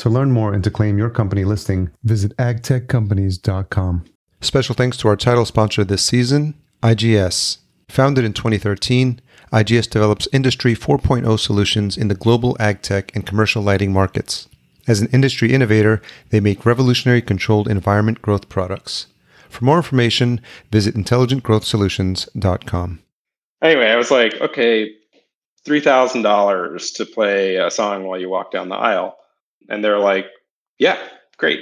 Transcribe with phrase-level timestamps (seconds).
[0.00, 4.06] To learn more and to claim your company listing, visit agtechcompanies.com.
[4.40, 7.58] Special thanks to our title sponsor this season, IGS.
[7.90, 9.20] Founded in 2013,
[9.52, 14.48] IGS develops Industry 4.0 solutions in the global ag tech and commercial lighting markets.
[14.88, 19.06] As an industry innovator, they make revolutionary controlled environment growth products.
[19.50, 20.40] For more information,
[20.72, 23.02] visit intelligentgrowthsolutions.com.
[23.62, 24.94] Anyway, I was like, okay,
[25.66, 29.18] $3,000 to play a song while you walk down the aisle.
[29.70, 30.26] And they're like,
[30.78, 30.98] yeah,
[31.38, 31.60] great.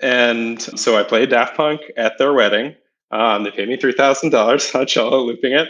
[0.00, 2.74] And so I played Daft Punk at their wedding.
[3.10, 5.68] Um, they paid me $3,000 on cello looping it.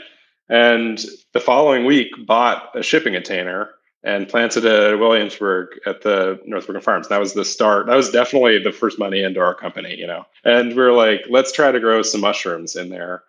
[0.48, 3.70] And the following week, bought a shipping container
[4.02, 7.08] and planted it at Williamsburg at the Northbrook Farms.
[7.08, 7.86] That was the start.
[7.86, 10.26] That was definitely the first money into our company, you know.
[10.44, 13.22] And we are like, let's try to grow some mushrooms in there.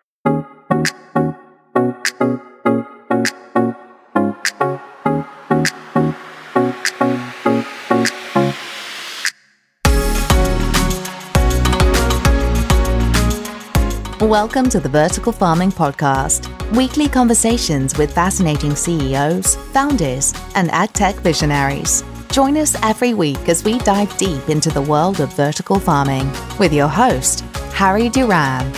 [14.40, 21.14] Welcome to the Vertical Farming Podcast, weekly conversations with fascinating CEOs, founders, and ag tech
[21.20, 22.04] visionaries.
[22.32, 26.70] Join us every week as we dive deep into the world of vertical farming with
[26.70, 27.40] your host,
[27.72, 28.70] Harry Duran.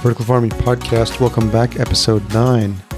[0.00, 2.91] Vertical Farming Podcast, welcome back, episode 9.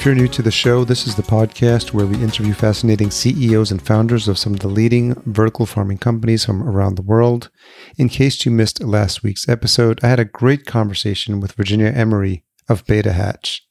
[0.00, 3.70] If you're new to the show, this is the podcast where we interview fascinating CEOs
[3.70, 7.50] and founders of some of the leading vertical farming companies from around the world.
[7.98, 12.46] In case you missed last week's episode, I had a great conversation with Virginia Emery
[12.66, 13.62] of Beta Hatch.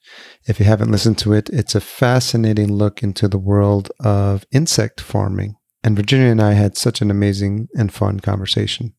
[0.45, 5.01] If you haven't listened to it, it's a fascinating look into the world of insect
[5.01, 5.55] farming.
[5.83, 8.93] And Virginia and I had such an amazing and fun conversation.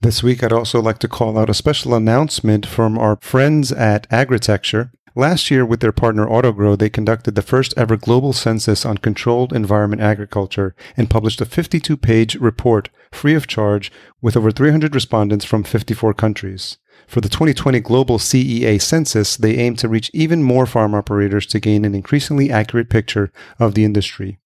[0.00, 4.08] This week, I'd also like to call out a special announcement from our friends at
[4.10, 4.90] Agritecture.
[5.14, 9.52] Last year, with their partner AutoGrow, they conducted the first ever global census on controlled
[9.52, 13.92] environment agriculture and published a 52 page report free of charge
[14.22, 16.78] with over 300 respondents from 54 countries.
[17.06, 21.60] For the 2020 global CEA census, they aim to reach even more farm operators to
[21.60, 24.38] gain an increasingly accurate picture of the industry.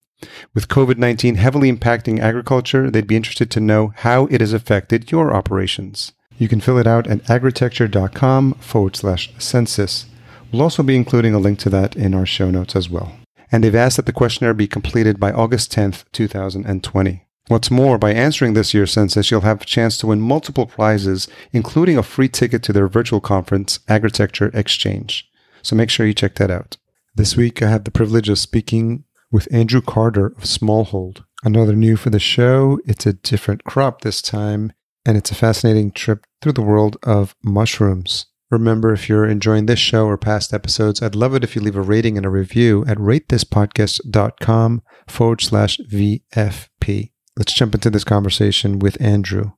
[0.52, 5.12] With COVID 19 heavily impacting agriculture, they'd be interested to know how it has affected
[5.12, 6.12] your operations.
[6.38, 10.06] You can fill it out at agritecture.com forward slash census.
[10.52, 13.12] We'll also be including a link to that in our show notes as well.
[13.52, 17.26] And they've asked that the questionnaire be completed by August 10th, 2020.
[17.48, 21.28] What's more, by answering this year's census, you'll have a chance to win multiple prizes,
[21.52, 25.30] including a free ticket to their virtual conference, Agritecture Exchange.
[25.62, 26.76] So make sure you check that out.
[27.14, 31.24] This week, I had the privilege of speaking with Andrew Carter of Smallhold.
[31.44, 32.80] Another new for the show.
[32.84, 34.72] It's a different crop this time,
[35.04, 38.26] and it's a fascinating trip through the world of mushrooms.
[38.50, 41.74] Remember, if you're enjoying this show or past episodes, I'd love it if you leave
[41.74, 47.10] a rating and a review at ratethispodcast.com forward slash VFP.
[47.36, 49.52] Let's jump into this conversation with Andrew.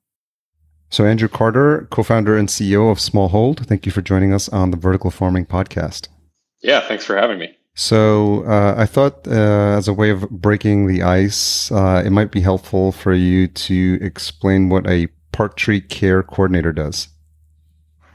[0.90, 4.70] So, Andrew Carter, co founder and CEO of Smallhold, thank you for joining us on
[4.70, 6.08] the Vertical Farming Podcast.
[6.62, 7.54] Yeah, thanks for having me.
[7.74, 12.32] So, uh, I thought uh, as a way of breaking the ice, uh, it might
[12.32, 17.08] be helpful for you to explain what a park tree care coordinator does.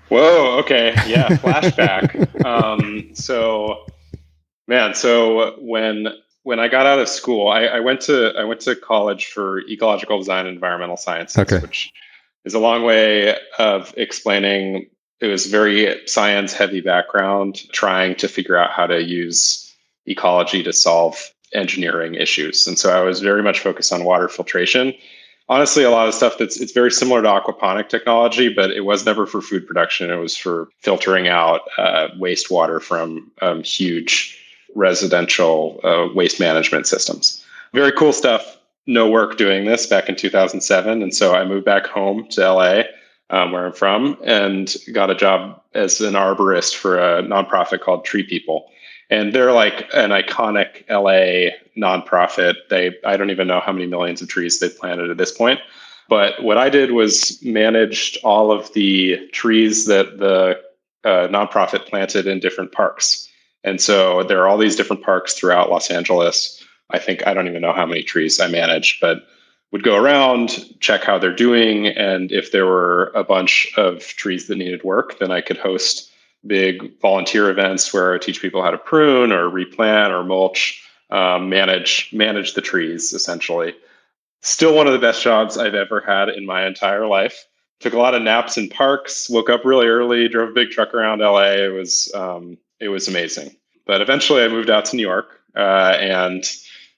[0.09, 0.59] Whoa.
[0.59, 0.93] Okay.
[1.07, 1.29] Yeah.
[1.29, 2.45] Flashback.
[2.45, 3.85] um, so,
[4.67, 4.93] man.
[4.95, 6.07] So when
[6.43, 9.61] when I got out of school, I, I, went to I went to college for
[9.61, 11.59] ecological design and environmental sciences, okay.
[11.59, 11.91] which
[12.45, 14.89] is a long way of explaining.
[15.21, 19.73] It was very science heavy background, trying to figure out how to use
[20.05, 22.67] ecology to solve engineering issues.
[22.67, 24.93] And so I was very much focused on water filtration
[25.53, 29.05] honestly a lot of stuff that's it's very similar to aquaponic technology but it was
[29.05, 30.09] never for food production.
[30.09, 34.39] It was for filtering out uh, wastewater from um, huge
[34.75, 37.45] residential uh, waste management systems.
[37.73, 38.57] Very cool stuff.
[38.87, 42.83] No work doing this back in 2007 and so i moved back home to la
[43.29, 48.05] um, where I'm from, and got a job as an arborist for a nonprofit called
[48.05, 48.69] Tree People.
[49.09, 52.55] And they're like an iconic LA nonprofit.
[52.69, 55.59] They I don't even know how many millions of trees they've planted at this point.
[56.09, 60.59] But what I did was managed all of the trees that the
[61.03, 63.29] uh, nonprofit planted in different parks.
[63.63, 66.63] And so there are all these different parks throughout Los Angeles.
[66.91, 69.23] I think I don't even know how many trees I managed, but
[69.73, 74.45] would go around, check how they're doing, and if there were a bunch of trees
[74.47, 76.11] that needed work, then I could host
[76.45, 80.79] big volunteer events where I teach people how to prune or replant or mulch,
[81.09, 83.73] um, manage manage the trees essentially.
[84.41, 87.45] Still one of the best jobs I've ever had in my entire life.
[87.79, 89.27] Took a lot of naps in parks.
[89.27, 90.27] Woke up really early.
[90.27, 91.53] Drove a big truck around LA.
[91.53, 93.55] It was um, it was amazing.
[93.87, 96.43] But eventually, I moved out to New York uh, and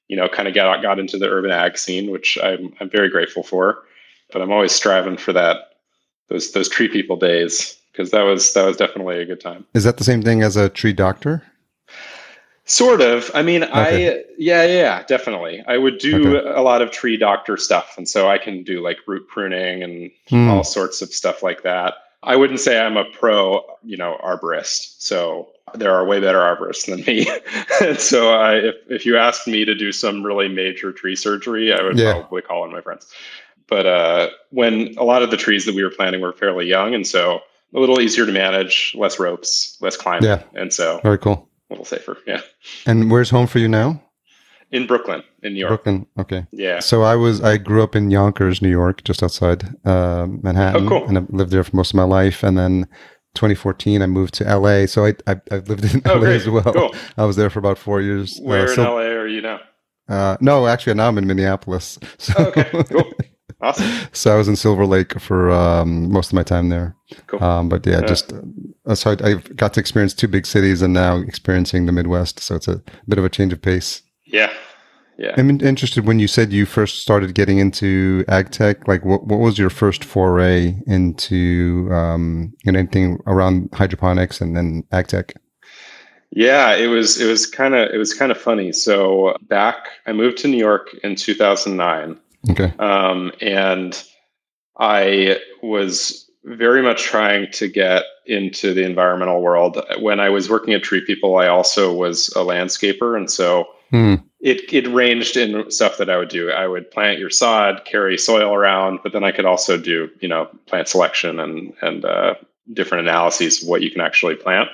[0.07, 3.09] you know kind of got got into the urban ag scene, which I'm I'm very
[3.09, 3.83] grateful for.
[4.31, 5.75] But I'm always striving for that
[6.29, 9.65] those those tree people days because that was that was definitely a good time.
[9.73, 11.43] Is that the same thing as a tree doctor?
[12.67, 13.29] Sort of.
[13.35, 14.09] I mean, okay.
[14.09, 15.63] I yeah, yeah, definitely.
[15.67, 16.49] I would do okay.
[16.49, 20.11] a lot of tree doctor stuff, and so I can do like root pruning and
[20.29, 20.49] mm.
[20.49, 21.93] all sorts of stuff like that.
[22.23, 24.95] I wouldn't say I'm a pro, you know, arborist.
[24.99, 27.27] So there are way better arborists than me.
[27.81, 31.73] and so I, if if you asked me to do some really major tree surgery,
[31.73, 32.13] I would yeah.
[32.13, 33.11] probably call on my friends.
[33.67, 36.93] But uh, when a lot of the trees that we were planting were fairly young,
[36.93, 37.39] and so
[37.73, 40.43] a little easier to manage, less ropes, less climbing, yeah.
[40.53, 42.17] and so very cool a little safer.
[42.25, 42.41] Yeah.
[42.85, 44.01] And where's home for you now?
[44.71, 45.69] In Brooklyn, in New York.
[45.69, 46.07] Brooklyn.
[46.17, 46.45] Okay.
[46.51, 46.79] Yeah.
[46.79, 50.89] So I was I grew up in Yonkers, New York, just outside uh, Manhattan, oh,
[50.89, 51.07] cool.
[51.07, 52.43] and I've lived there for most of my life.
[52.43, 52.87] And then
[53.35, 54.85] 2014, I moved to LA.
[54.87, 56.35] So I I, I lived in oh, LA great.
[56.41, 56.73] as well.
[56.73, 56.95] Cool.
[57.17, 58.39] I was there for about four years.
[58.41, 59.59] Where uh, so, in LA are you now?
[60.07, 61.99] Uh, no, actually, now I'm in Minneapolis.
[62.17, 62.83] So, oh, okay.
[62.89, 63.11] Cool.
[63.61, 64.07] Awesome.
[64.13, 66.95] so I was in Silver Lake for um, most of my time there.
[67.27, 67.43] Cool.
[67.43, 68.05] Um, but yeah, yeah.
[68.05, 68.33] just
[68.85, 72.39] uh, so I, have got to experience two big cities and now experiencing the Midwest.
[72.39, 74.01] So it's a bit of a change of pace.
[74.25, 74.51] Yeah.
[75.17, 75.33] Yeah.
[75.37, 78.87] I'm interested when you said you first started getting into ag tech.
[78.87, 84.57] Like, what, what was your first foray into um, you know, anything around hydroponics and
[84.57, 85.33] then ag tech?
[86.31, 88.73] Yeah, it was it was kind of it was kind of funny.
[88.73, 92.19] So back, I moved to New York in 2009,
[92.49, 92.73] Okay.
[92.79, 94.01] Um, and
[94.77, 99.81] I was very much trying to get into the environmental world.
[99.99, 103.17] When I was working at Tree People, I also was a landscaper.
[103.17, 104.15] And so hmm.
[104.39, 106.51] it, it ranged in stuff that I would do.
[106.51, 110.27] I would plant your sod, carry soil around, but then I could also do, you
[110.27, 112.35] know, plant selection and, and uh,
[112.73, 114.69] different analyses of what you can actually plant.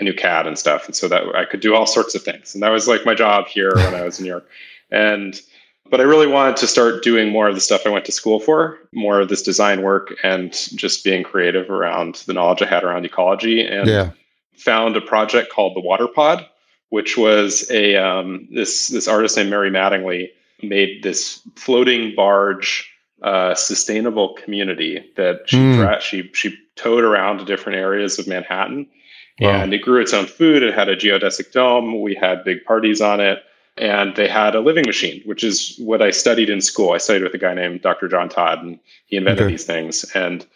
[0.00, 0.86] I knew CAD and stuff.
[0.86, 2.54] And so that I could do all sorts of things.
[2.54, 4.48] And that was like my job here when I was in New York.
[4.90, 5.40] And
[5.90, 8.40] but I really wanted to start doing more of the stuff I went to school
[8.40, 12.84] for, more of this design work and just being creative around the knowledge I had
[12.84, 13.66] around ecology.
[13.66, 14.10] And yeah.
[14.56, 16.46] found a project called the Water Pod,
[16.94, 20.28] which was a um, this this artist named Mary Mattingly
[20.62, 22.88] made this floating barge
[23.20, 26.00] uh, sustainable community that she mm.
[26.00, 28.86] she she towed around to different areas of Manhattan,
[29.40, 29.50] wow.
[29.50, 30.62] and it grew its own food.
[30.62, 32.00] It had a geodesic dome.
[32.00, 33.42] We had big parties on it
[33.76, 36.92] and they had a living machine, which is what I studied in school.
[36.92, 38.06] I studied with a guy named Dr.
[38.06, 39.52] John Todd, and he invented okay.
[39.52, 40.04] these things.
[40.14, 40.46] And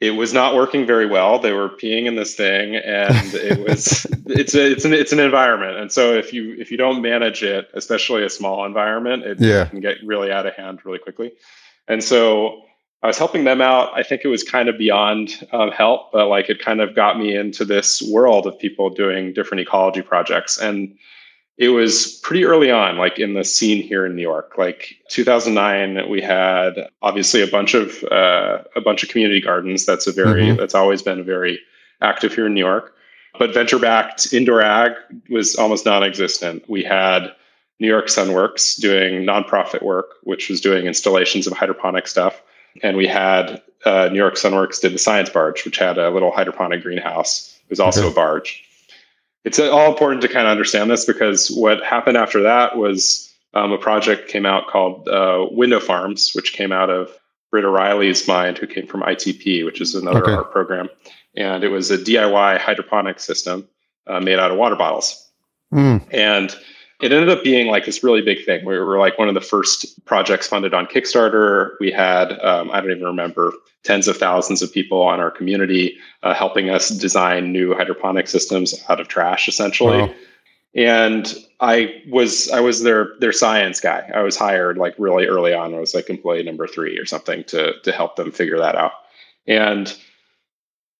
[0.00, 1.38] it was not working very well.
[1.38, 5.18] They were peeing in this thing, and it was it's a, it's an it's an
[5.18, 5.76] environment.
[5.78, 9.64] And so if you if you don't manage it, especially a small environment, it yeah.
[9.64, 11.32] can get really out of hand really quickly.
[11.88, 12.62] And so
[13.02, 13.90] I was helping them out.
[13.94, 17.18] I think it was kind of beyond um, help, but like it kind of got
[17.18, 20.96] me into this world of people doing different ecology projects and
[21.58, 24.54] it was pretty early on, like in the scene here in New York.
[24.56, 29.84] Like 2009, we had obviously a bunch of uh, a bunch of community gardens.
[29.84, 30.56] That's a very mm-hmm.
[30.56, 31.58] that's always been very
[32.00, 32.94] active here in New York.
[33.40, 34.92] But venture backed indoor ag
[35.30, 36.64] was almost non-existent.
[36.68, 37.34] We had
[37.80, 42.40] New York Sunworks doing nonprofit work, which was doing installations of hydroponic stuff,
[42.84, 46.30] and we had uh, New York Sunworks did the Science Barge, which had a little
[46.30, 47.58] hydroponic greenhouse.
[47.64, 48.12] It was also okay.
[48.12, 48.64] a barge
[49.44, 53.72] it's all important to kind of understand this because what happened after that was um,
[53.72, 57.10] a project came out called uh, Window Farms, which came out of
[57.50, 60.32] Britta Riley's mind, who came from ITP, which is another okay.
[60.32, 60.88] art program.
[61.36, 63.68] And it was a DIY hydroponic system
[64.06, 65.30] uh, made out of water bottles.
[65.72, 66.06] Mm.
[66.12, 66.56] And
[67.00, 68.64] it ended up being like this really big thing.
[68.64, 71.70] We were like one of the first projects funded on Kickstarter.
[71.80, 73.52] We had, um, I don't even remember,
[73.88, 78.74] tens of thousands of people on our community uh, helping us design new hydroponic systems
[78.90, 80.02] out of trash, essentially.
[80.02, 80.14] Wow.
[80.74, 84.10] And I was I was their their science guy.
[84.14, 85.74] I was hired like really early on.
[85.74, 88.92] I was like employee number three or something to to help them figure that out.
[89.46, 89.96] And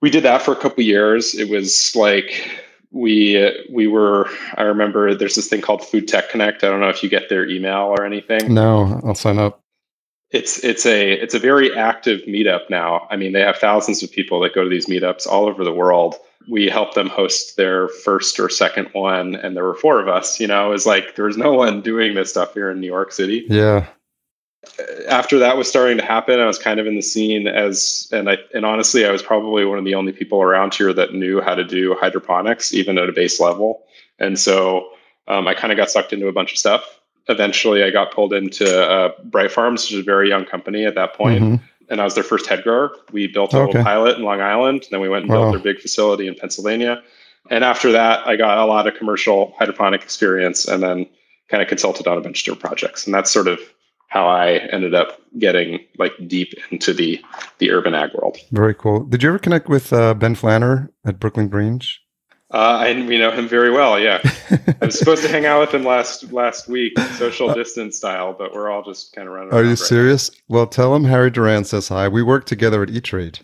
[0.01, 1.35] we did that for a couple years.
[1.35, 6.65] It was like we we were i remember there's this thing called food tech connect
[6.65, 9.63] i don't know if you get their email or anything no i'll sign up
[10.31, 13.07] it's it's a it's a very active meetup now.
[13.11, 15.73] I mean they have thousands of people that go to these meetups all over the
[15.73, 16.17] world.
[16.49, 20.39] We helped them host their first or second one and there were four of us
[20.41, 20.69] you know?
[20.69, 23.45] It was like there was no one doing this stuff here in new york city.
[23.49, 23.87] Yeah.
[25.09, 28.29] After that was starting to happen, I was kind of in the scene as, and
[28.29, 31.41] I, and honestly, I was probably one of the only people around here that knew
[31.41, 33.85] how to do hydroponics, even at a base level.
[34.19, 34.91] And so
[35.29, 36.98] um, I kind of got sucked into a bunch of stuff.
[37.29, 40.95] Eventually, I got pulled into uh, Bright Farms, which is a very young company at
[40.95, 41.43] that point.
[41.43, 41.65] Mm-hmm.
[41.91, 42.95] And I was their first head grower.
[43.13, 43.67] We built a okay.
[43.67, 44.87] little pilot in Long Island.
[44.91, 45.51] Then we went and wow.
[45.51, 47.03] built their big facility in Pennsylvania.
[47.51, 51.07] And after that, I got a lot of commercial hydroponic experience and then
[51.49, 53.07] kind of consulted on a bunch of different projects.
[53.07, 53.59] And that's sort of
[54.09, 57.23] how I ended up getting like deep into the
[57.59, 58.39] the urban ag world.
[58.51, 59.05] Very cool.
[59.05, 62.03] Did you ever connect with uh, Ben Flanner at Brooklyn Grange?
[62.51, 64.01] Uh, and we know him very well.
[64.01, 64.21] Yeah,
[64.81, 68.55] I was supposed to hang out with him last last week, social distance style, but
[68.55, 69.53] we're all just kind of running.
[69.53, 70.31] Are you right serious?
[70.31, 70.37] Now.
[70.49, 72.09] Well, tell him Harry Duran says hi.
[72.09, 73.41] We work together at E Trade.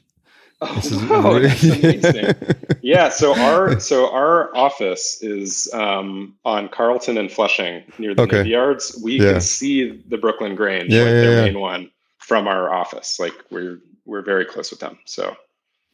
[0.62, 2.34] Oh, this is wow, amazing.
[2.82, 8.38] yeah, so our so our office is um, on Carlton and Flushing near the okay.
[8.38, 8.98] Navy Yards.
[9.02, 9.32] We yeah.
[9.32, 13.20] can see the Brooklyn Grange, yeah, like yeah, their main one, from our office.
[13.20, 14.98] Like we're we're very close with them.
[15.04, 15.36] So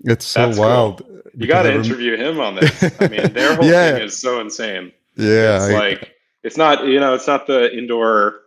[0.04, 0.98] it's so wild.
[0.98, 1.20] Cool.
[1.36, 3.00] You got to interview him on this.
[3.00, 4.92] I mean, their whole thing is so insane.
[5.16, 8.40] Yeah, it's I, like it's not you know it's not the indoor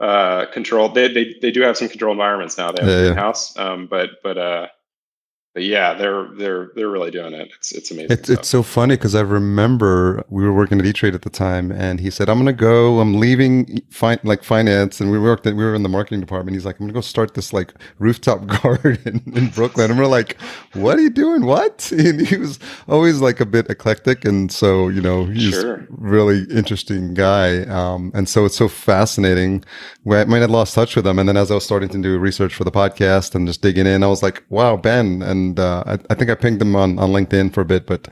[0.00, 0.88] uh control.
[0.88, 2.72] They they they do have some control environments now.
[2.72, 4.66] They have yeah, in-house, um, but but uh
[5.54, 7.52] but yeah, they're they're they're really doing it.
[7.56, 8.10] It's it's amazing.
[8.10, 11.30] It's, it's so funny because I remember we were working at E Trade at the
[11.30, 12.98] time, and he said, "I'm going to go.
[12.98, 15.46] I'm leaving fi- like finance, and we worked.
[15.46, 16.56] At, we were in the marketing department.
[16.56, 20.06] He's like, I'm going to go start this like rooftop garden in Brooklyn." And we're
[20.06, 20.40] like,
[20.72, 21.46] "What are you doing?
[21.46, 22.58] What?" And he was
[22.88, 25.86] always like a bit eclectic, and so you know he's sure.
[25.88, 27.62] really interesting guy.
[27.66, 29.64] Um, and so it's so fascinating.
[30.10, 32.18] I might have lost touch with him, and then as I was starting to do
[32.18, 35.58] research for the podcast and just digging in, I was like, "Wow, Ben!" and and
[35.60, 38.08] uh, I, I, think I pinged him on, on LinkedIn for a bit, but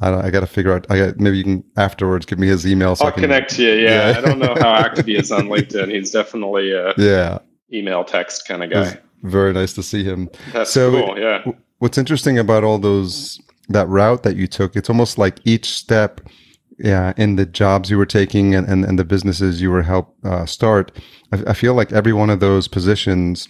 [0.00, 0.86] I, I got to figure out.
[0.90, 2.96] I got, maybe you can afterwards give me his email.
[2.96, 3.84] So I'll can, connect to you.
[3.84, 4.18] Yeah, yeah.
[4.18, 5.92] I don't know how active he is on LinkedIn.
[5.92, 7.38] He's definitely a yeah
[7.72, 8.98] email text kind of guy.
[9.22, 10.28] Very nice to see him.
[10.52, 11.18] That's so cool.
[11.18, 11.44] Yeah.
[11.78, 14.76] What's interesting about all those that route that you took?
[14.76, 16.20] It's almost like each step
[16.78, 20.14] yeah in the jobs you were taking and, and, and the businesses you were help
[20.24, 20.92] uh, start
[21.32, 23.48] I, I, feel like every one of those positions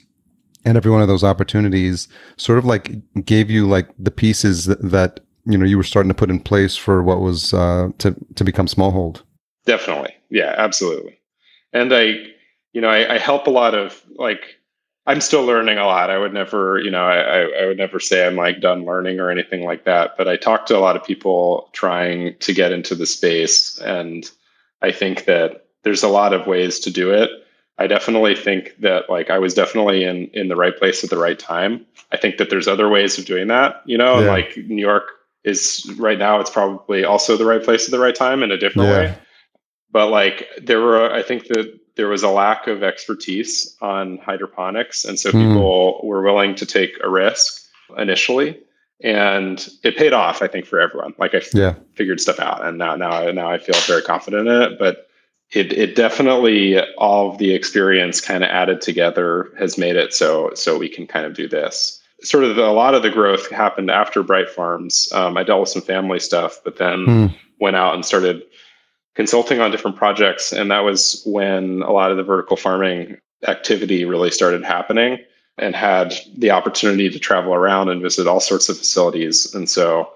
[0.67, 2.91] and every one of those opportunities sort of like
[3.25, 6.41] gave you like the pieces that, that you know you were starting to put in
[6.41, 9.23] place for what was uh, to to become smallhold.
[9.65, 11.19] Definitely, yeah, absolutely.
[11.73, 12.17] And I,
[12.73, 14.41] you know, I, I, help a lot of like
[15.07, 16.11] I'm still learning a lot.
[16.11, 19.31] I would never, you know, I, I would never say I'm like done learning or
[19.31, 20.17] anything like that.
[20.17, 24.29] But I talk to a lot of people trying to get into the space, and
[24.83, 27.31] I think that there's a lot of ways to do it
[27.79, 31.19] I definitely think that like I was definitely in in the right place at the
[31.19, 31.85] right time.
[32.11, 33.83] I think that there's other ways of doing that.
[33.85, 34.31] You know, yeah.
[34.31, 35.11] like New York
[35.45, 36.41] is right now.
[36.41, 38.99] It's probably also the right place at the right time in a different yeah.
[38.99, 39.19] way.
[39.91, 45.05] But like there were, I think that there was a lack of expertise on hydroponics,
[45.05, 45.49] and so hmm.
[45.49, 47.63] people were willing to take a risk
[47.97, 48.61] initially,
[49.03, 50.43] and it paid off.
[50.43, 51.15] I think for everyone.
[51.19, 51.75] Like I yeah.
[51.95, 54.79] figured stuff out, and now now now I feel very confident in it.
[54.79, 55.09] But
[55.53, 60.51] it, it definitely all of the experience kind of added together has made it so
[60.55, 62.01] so we can kind of do this.
[62.23, 65.09] Sort of the, a lot of the growth happened after bright farms.
[65.13, 67.37] Um, i dealt with some family stuff but then mm.
[67.61, 68.43] went out and started
[69.15, 74.05] consulting on different projects and that was when a lot of the vertical farming activity
[74.05, 75.19] really started happening
[75.59, 79.55] and had the opportunity to travel around and visit all sorts of facilities.
[79.55, 80.11] And so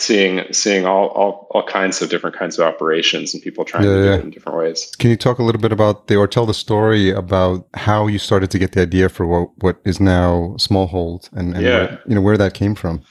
[0.00, 3.90] seeing seeing all, all all kinds of different kinds of operations and people trying yeah,
[3.90, 4.14] to do yeah.
[4.14, 4.90] it in different ways.
[4.98, 8.18] Can you talk a little bit about the or tell the story about how you
[8.18, 11.70] started to get the idea for what what is now Smallhold and, and yeah.
[11.70, 13.02] where, you know where that came from?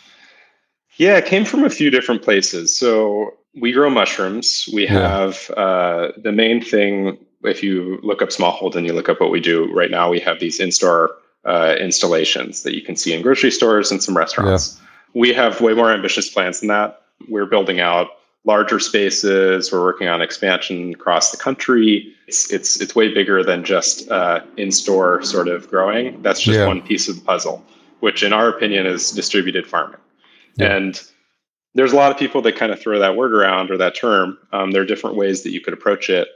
[0.98, 2.77] Yeah, it came from a few different places.
[2.77, 4.67] So we grow mushrooms.
[4.74, 7.17] We have uh, the main thing.
[7.43, 10.19] If you look up Smallhold and you look up what we do right now, we
[10.19, 11.15] have these in-store
[11.46, 14.77] uh, installations that you can see in grocery stores and some restaurants.
[15.13, 17.01] We have way more ambitious plans than that.
[17.27, 18.09] We're building out
[18.45, 19.71] larger spaces.
[19.71, 22.13] We're working on expansion across the country.
[22.27, 26.21] It's it's it's way bigger than just uh, in-store sort of growing.
[26.21, 26.67] That's just yeah.
[26.67, 27.63] one piece of the puzzle,
[27.99, 29.99] which in our opinion is distributed farming.
[30.55, 30.75] Yeah.
[30.75, 31.01] And
[31.75, 34.37] there's a lot of people that kind of throw that word around or that term.
[34.51, 36.27] Um, there are different ways that you could approach it.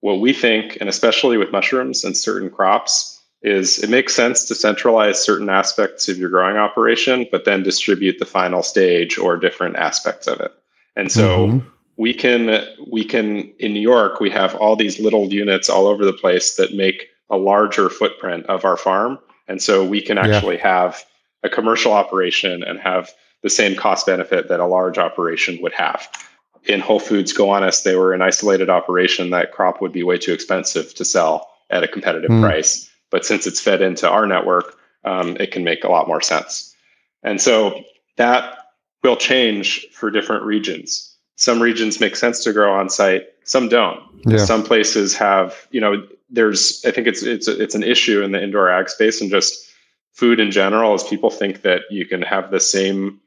[0.00, 3.11] What we think, and especially with mushrooms and certain crops,
[3.42, 8.18] is it makes sense to centralize certain aspects of your growing operation, but then distribute
[8.18, 10.52] the final stage or different aspects of it.
[10.94, 11.68] And so mm-hmm.
[11.96, 16.04] we can we can in New York we have all these little units all over
[16.04, 19.18] the place that make a larger footprint of our farm,
[19.48, 20.68] and so we can actually yeah.
[20.68, 21.04] have
[21.42, 23.10] a commercial operation and have
[23.42, 26.08] the same cost benefit that a large operation would have.
[26.66, 29.30] In Whole Foods Gowanus, they were an isolated operation.
[29.30, 32.40] That crop would be way too expensive to sell at a competitive mm.
[32.40, 36.20] price but since it's fed into our network, um, it can make a lot more
[36.20, 36.74] sense.
[37.22, 37.80] And so
[38.16, 38.58] that
[39.04, 41.14] will change for different regions.
[41.36, 44.00] Some regions make sense to grow on site, some don't.
[44.26, 44.38] Yeah.
[44.38, 48.42] Some places have, you know, there's I think it's it's it's an issue in the
[48.42, 49.68] indoor ag space and just
[50.12, 53.20] food in general is people think that you can have the same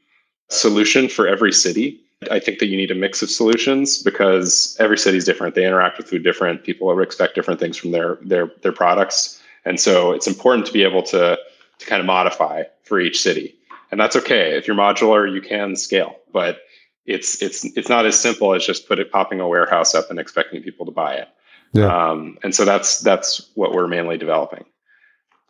[0.50, 2.00] solution for every city.
[2.32, 5.54] I think that you need a mix of solutions because every city is different.
[5.54, 6.63] They interact with food different.
[6.63, 9.42] People expect different things from their their their products.
[9.65, 11.38] And so it's important to be able to,
[11.79, 13.55] to kind of modify for each city.
[13.91, 14.57] And that's okay.
[14.57, 16.60] If you're modular, you can scale, but
[17.05, 20.19] it's it's it's not as simple as just put it popping a warehouse up and
[20.19, 21.27] expecting people to buy it.
[21.74, 21.86] Yeah.
[21.86, 24.65] Um, and so that's that's what we're mainly developing.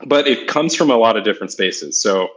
[0.05, 2.01] But it comes from a lot of different spaces.
[2.01, 2.29] So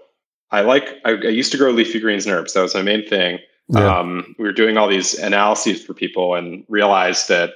[0.50, 2.52] I like I, I used to grow leafy greens and herbs.
[2.52, 3.40] That was my main thing.
[3.68, 3.98] Yeah.
[3.98, 7.54] Um, we were doing all these analyses for people and realized that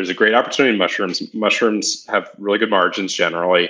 [0.00, 1.22] there's a great opportunity in mushrooms.
[1.34, 3.68] Mushrooms have really good margins generally.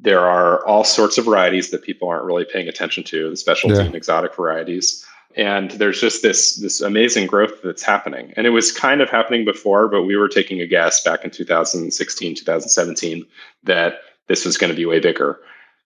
[0.00, 3.76] There are all sorts of varieties that people aren't really paying attention to, the specialty
[3.76, 3.82] yeah.
[3.82, 5.06] and exotic varieties.
[5.36, 8.34] And there's just this this amazing growth that's happening.
[8.36, 11.30] And it was kind of happening before, but we were taking a guess back in
[11.30, 13.24] 2016, 2017
[13.62, 15.38] that this was going to be way bigger.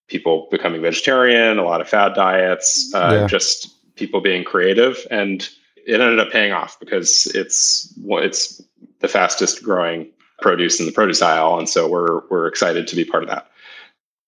[0.08, 3.26] People becoming vegetarian, a lot of fad diets, uh, yeah.
[3.26, 5.46] just people being creative, and
[5.86, 8.62] it ended up paying off because it's it's
[9.04, 10.08] the fastest growing
[10.40, 11.58] produce in the produce aisle.
[11.58, 13.50] And so we're, we're excited to be part of that.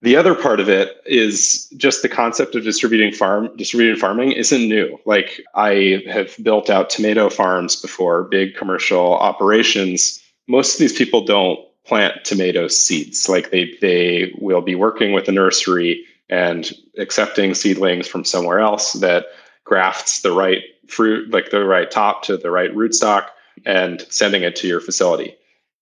[0.02, 4.68] The other part of it is just the concept of distributing farm distributed farming isn't
[4.68, 4.98] new.
[5.06, 10.22] Like I have built out tomato farms before, big commercial operations.
[10.46, 13.26] Most of these people don't plant tomato seeds.
[13.28, 18.92] Like they they will be working with a nursery and accepting seedlings from somewhere else
[18.94, 19.26] that
[19.64, 23.28] grafts the right fruit, like the right top to the right rootstock,
[23.64, 25.36] and sending it to your facility.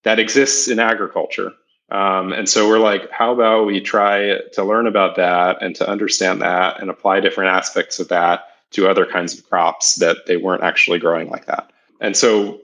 [0.05, 1.53] That exists in agriculture.
[1.91, 5.89] Um, and so we're like, how about we try to learn about that and to
[5.89, 10.37] understand that and apply different aspects of that to other kinds of crops that they
[10.37, 11.71] weren't actually growing like that.
[12.01, 12.61] And so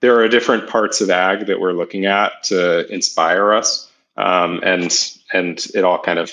[0.00, 3.90] there are different parts of ag that we're looking at to inspire us.
[4.16, 4.92] Um, and
[5.32, 6.32] and it all kind of,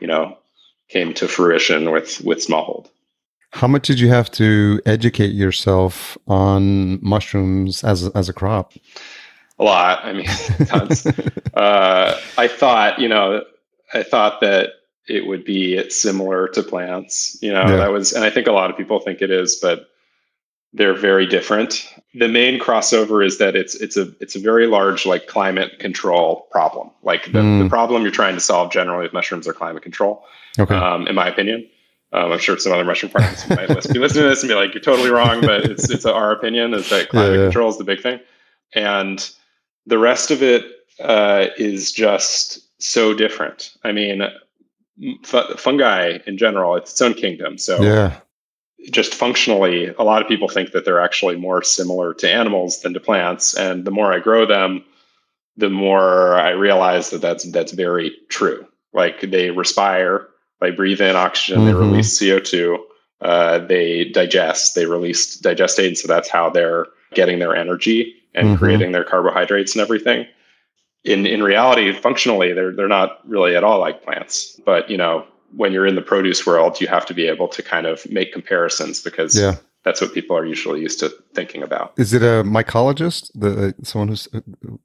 [0.00, 0.38] you know,
[0.88, 2.88] came to fruition with with Smallhold.
[3.52, 8.72] How much did you have to educate yourself on mushrooms as a, as a crop?
[9.58, 10.04] A lot.
[10.04, 10.26] I mean,
[10.66, 11.06] tons.
[11.54, 13.42] uh, I thought, you know,
[13.94, 14.70] I thought that
[15.08, 17.38] it would be similar to plants.
[17.40, 17.76] You know, yeah.
[17.76, 19.88] that was, and I think a lot of people think it is, but
[20.74, 21.92] they're very different.
[22.14, 26.46] The main crossover is that it's it's a it's a very large like climate control
[26.50, 26.90] problem.
[27.02, 27.62] Like the, mm.
[27.62, 30.24] the problem you're trying to solve generally with mushrooms are climate control.
[30.58, 30.74] Okay.
[30.74, 31.68] Um, in my opinion.
[32.12, 34.72] Um, I'm sure some other mushroom farmers might be listening to this and be like,
[34.72, 37.44] "You're totally wrong," but it's it's our opinion is that climate yeah, yeah.
[37.46, 38.20] control is the big thing,
[38.74, 39.30] and
[39.86, 40.64] the rest of it
[41.00, 43.74] uh, is just so different.
[43.84, 44.22] I mean,
[45.24, 47.58] f- fungi in general, it's its own kingdom.
[47.58, 48.20] So yeah.
[48.92, 52.94] Just functionally, a lot of people think that they're actually more similar to animals than
[52.94, 54.84] to plants, and the more I grow them,
[55.56, 58.66] the more I realize that that's that's very true.
[58.92, 60.28] Like they respire,
[60.60, 61.66] they breathe in oxygen, mm-hmm.
[61.66, 62.78] they release CO2,
[63.20, 65.96] uh, they digest, they release digestate.
[65.96, 68.56] So that's how they're getting their energy and mm-hmm.
[68.56, 70.26] creating their carbohydrates and everything.
[71.04, 74.60] In in reality, functionally, they're they're not really at all like plants.
[74.64, 77.62] But you know, when you're in the produce world, you have to be able to
[77.62, 79.56] kind of make comparisons because yeah.
[79.84, 81.92] that's what people are usually used to thinking about.
[81.96, 84.28] Is it a mycologist, the someone who's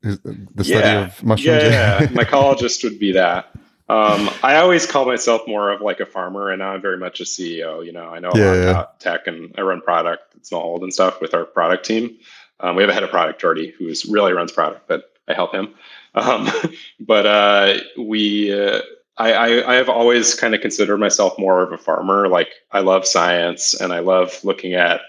[0.01, 1.05] the study yeah.
[1.05, 1.63] of mushrooms?
[1.63, 2.07] Yeah, yeah.
[2.07, 3.51] mycologist would be that.
[3.89, 7.19] Um, I always call myself more of like a farmer, and now I'm very much
[7.19, 7.85] a CEO.
[7.85, 8.69] You know, I know a yeah, lot yeah.
[8.69, 12.17] about tech, and I run product It's at Smallhold and stuff with our product team.
[12.61, 15.53] Um, we have a head of product already who's really runs product, but I help
[15.53, 15.73] him.
[16.15, 16.49] Um,
[16.99, 18.79] but uh, we, uh,
[19.17, 22.29] I, I, I have always kind of considered myself more of a farmer.
[22.29, 25.01] Like I love science, and I love looking at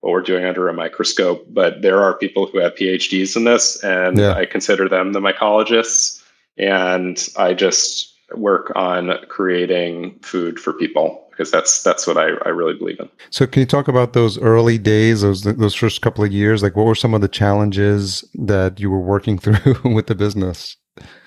[0.00, 1.46] what we're doing under a microscope.
[1.50, 4.32] But there are people who have PhDs in this, and yeah.
[4.32, 6.22] I consider them the mycologists.
[6.56, 12.50] And I just work on creating food for people because that's that's what I, I
[12.50, 13.08] really believe in.
[13.30, 16.62] So can you talk about those early days, those those first couple of years?
[16.62, 20.76] Like what were some of the challenges that you were working through with the business?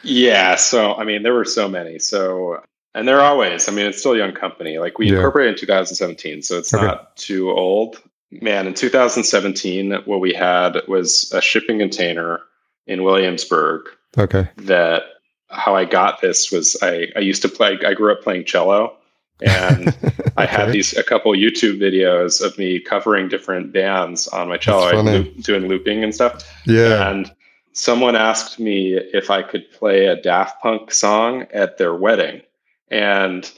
[0.04, 0.56] Yeah.
[0.56, 2.00] So, I mean, there were so many.
[2.00, 2.62] So,
[2.96, 4.78] and there are always, I mean, it's still a young company.
[4.78, 5.16] Like we Yeah.
[5.16, 6.86] incorporated in 2017, so it's Okay.
[6.86, 8.02] not too old.
[8.32, 12.40] Man, in 2017, what we had was a shipping container
[12.86, 13.82] in Williamsburg
[14.18, 14.50] Okay.
[14.58, 15.04] that
[15.50, 18.96] how I got this was I, I used to play, I grew up playing cello
[19.42, 19.96] and
[20.38, 25.02] I had these a couple YouTube videos of me covering different bands on my cello,
[25.02, 26.44] loop, doing looping and stuff.
[26.66, 27.10] Yeah.
[27.10, 27.32] And
[27.74, 32.42] someone asked me if I could play a Daft Punk song at their wedding.
[32.90, 33.50] And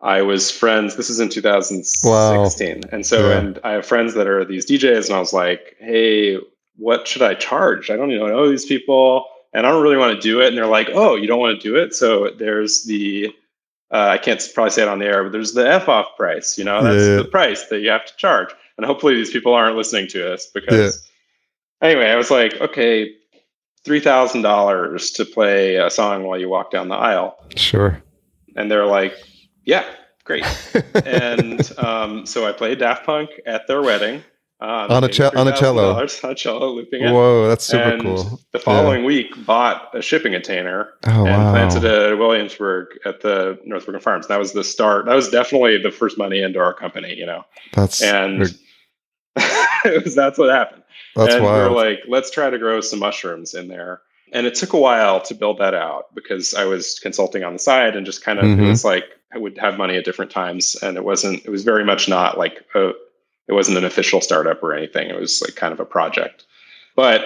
[0.00, 2.82] I was friends, this is in 2016.
[2.92, 3.38] And so, Yeah.
[3.38, 6.38] and I have friends that are these DJs, and I was like, hey,
[6.76, 7.88] what should I charge?
[7.90, 10.48] I don't even know these people, and I don't really want to do it.
[10.48, 11.94] And they're like, oh, you don't want to do it?
[11.94, 13.28] So there's the,
[13.90, 16.56] uh, I can't probably say it on the air, but there's the F off price.
[16.58, 17.16] You know, that's Yeah.
[17.16, 18.48] the price that you have to charge.
[18.78, 21.06] And hopefully these people aren't listening to us because,
[21.82, 23.14] anyway, I was like, okay,
[23.84, 28.02] three thousand dollars to play a song while you walk down the aisle, Sure.
[28.56, 29.14] and they're like,
[29.64, 29.84] yeah,
[30.24, 30.44] great.
[31.04, 34.24] and um, so I played Daft Punk at their wedding
[34.62, 35.94] um, On a paid ce- on a cello.
[35.94, 37.10] on a cello, looping it.
[37.12, 38.40] Whoa, that's super and cool.
[38.52, 41.50] the following week, bought a shipping container Oh and wow.
[41.52, 44.28] planted it at Williamsburg at the Northbrook Farms.
[44.28, 45.06] That was the start.
[45.06, 47.44] That was definitely the first money into our company, you know.
[47.74, 48.42] That's And
[49.36, 50.82] it was, that's what happened.
[51.16, 51.72] that's and wild.
[51.72, 54.00] we're like, let's try to grow some mushrooms in there.
[54.32, 57.58] And it took a while to build that out because I was consulting on the
[57.58, 58.64] side and just kind of Mhm.
[58.64, 61.44] it was like I would have money at different times, and it wasn't.
[61.46, 62.92] It was very much not like a,
[63.52, 65.10] it wasn't an official startup or anything.
[65.10, 66.44] It was like kind of a project.
[66.96, 67.20] But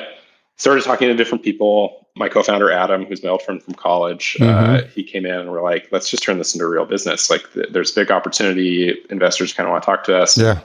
[0.56, 2.06] started talking to different people.
[2.16, 4.90] My co-founder Adam, who's my old friend from college, uh, Mhm.
[4.90, 7.28] he came in and we're like, let's just turn this into a real business.
[7.30, 8.94] Like, th- there's big opportunity.
[9.10, 10.60] Investors kind of want to talk to us yeah.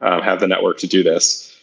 [0.00, 1.54] um, have the network to do this.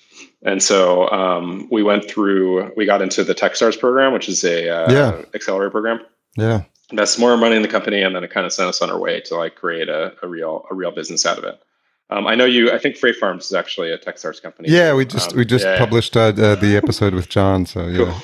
[0.42, 4.70] And so um, we went through, we got into the TechStars program, which is a
[4.70, 5.22] uh, Yeah.
[5.34, 6.00] accelerator program.
[6.38, 6.62] Yeah.
[6.92, 9.00] Invest more money in the company, and then it kind of sent us on our
[9.00, 11.60] way to like create a, a real a real business out of it.
[12.10, 12.72] Um, I know you.
[12.72, 14.70] I think Freight Farms is actually a TechStars company.
[14.70, 15.78] Yeah, we just Um, we just yeah.
[15.78, 17.98] published uh, the episode with John, so yeah.
[17.98, 18.16] Cool.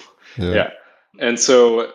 [0.46, 0.54] Yeah.
[0.54, 0.70] yeah.
[1.20, 1.92] And so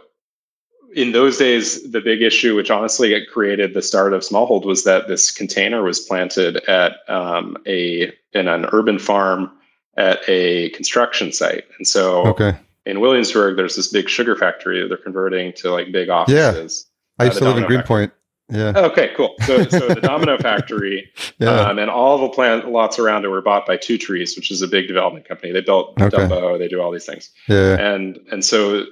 [0.94, 4.84] in those days, the big issue, which honestly it created the start of Smallhold, was
[4.84, 9.50] that this container was planted at um, a in an urban farm
[9.96, 11.64] at a construction site.
[11.78, 12.54] And so Okay.
[12.84, 16.86] in Williamsburg, there's this big sugar factory that they're converting to like big offices.
[17.18, 17.24] Yeah.
[17.24, 18.12] I Uh, used to live in Greenpoint.
[18.48, 18.72] Yeah.
[18.76, 19.34] Okay, cool.
[19.44, 21.50] So, so the Domino factory Yeah.
[21.68, 24.62] um, and all the plant lots around it were bought by Two Trees, which is
[24.62, 25.52] a big development company.
[25.52, 26.16] They built Okay.
[26.16, 26.56] Dumbo.
[26.58, 27.74] They do all these things yeah.
[27.80, 28.84] and and so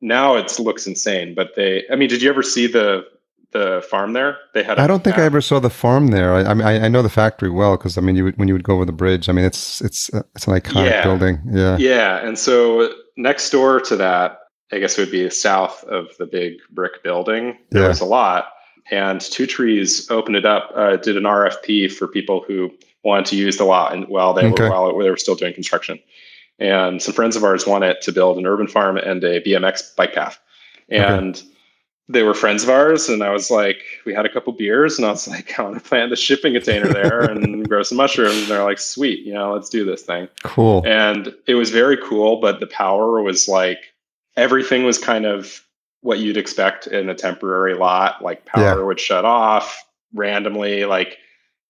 [0.00, 3.04] now it looks insane but they i mean did you ever see the
[3.52, 6.32] the farm there they had I I don't think I ever saw the farm there.
[6.34, 8.46] I, I mean, I, I know the factory well because I mean, you would, when
[8.46, 11.02] you would go over the bridge, I mean, it's it's uh, it's an iconic Yeah.
[11.02, 11.40] building.
[11.50, 11.76] Yeah.
[11.78, 14.38] yeah and so next door to that
[14.72, 17.88] i guess it would be south of the big brick building there Yeah.
[17.88, 18.46] was a lot
[18.90, 22.70] and two trees opened it up uh, did an rfp for people who
[23.04, 24.64] wanted to use the lot and while they Okay.
[24.64, 25.98] were while they were still doing construction.
[26.58, 30.12] And some friends of ours wanted to build an urban farm and a bmx bike
[30.14, 30.38] path.
[30.90, 31.42] And
[32.08, 35.06] they were friends of ours and i was like we had a couple beers and
[35.06, 38.36] i was like i want to plant the shipping container there and grow some mushrooms.
[38.36, 40.28] And they're like sweet you know let's do this thing.
[40.42, 40.82] Cool.
[40.86, 43.78] and it was very cool but the power was like
[44.36, 45.64] everything was kind of
[46.02, 48.84] what you'd expect in a temporary lot like power Yeah.
[48.84, 49.84] would shut off
[50.14, 51.18] randomly like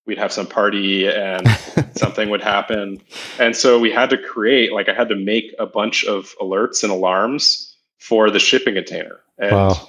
[0.06, 1.46] we'd have some party and
[1.96, 3.00] something would happen
[3.38, 6.82] and so we had to create like i had to make a bunch of alerts
[6.82, 9.88] and alarms for the shipping container and Wow.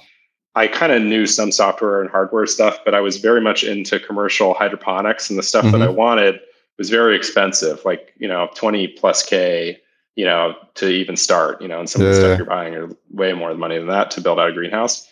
[0.54, 3.98] I kind of knew some software and hardware stuff, but I was very much into
[3.98, 5.96] commercial hydroponics and the stuff that I Mm-hmm.
[5.96, 6.40] wanted
[6.76, 9.80] was very expensive, like, you know, 20 plus K,
[10.16, 12.88] you know, to even start, you know, and some of the stuff you're buying are
[13.10, 15.08] way more money than that to build out a greenhouse.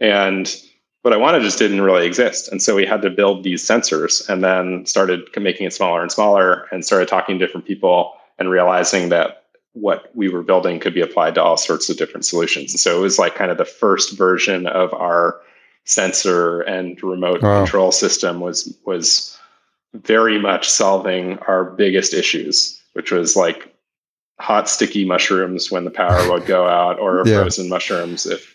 [0.00, 0.54] And
[1.02, 2.48] what I wanted just didn't really exist.
[2.48, 6.10] And so we had to build these sensors and then started making it smaller and
[6.10, 10.94] smaller and started talking to different people and realizing that what we were building could
[10.94, 12.72] be applied to all sorts of different solutions.
[12.72, 15.40] And so it was like kind of the first version of our
[15.84, 17.64] sensor and remote Wow.
[17.64, 19.36] control system was was
[19.92, 23.73] very much solving our biggest issues, which was like
[24.40, 27.38] hot sticky mushrooms when the power would go out or Yeah.
[27.40, 28.52] frozen mushrooms if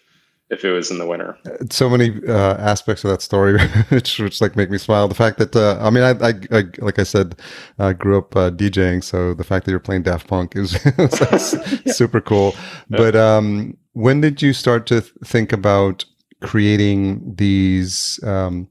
[0.52, 1.38] if it was in the winter.
[1.70, 5.38] so many uh, aspects of that story which which like make me smile the fact
[5.38, 7.36] that uh, i mean I, I, I like i said
[7.78, 10.72] i grew up uh, djing so the fact that you're playing daft punk is,
[11.96, 12.56] super cool
[12.90, 16.04] but um when did you start to th- think about
[16.42, 18.68] creating these um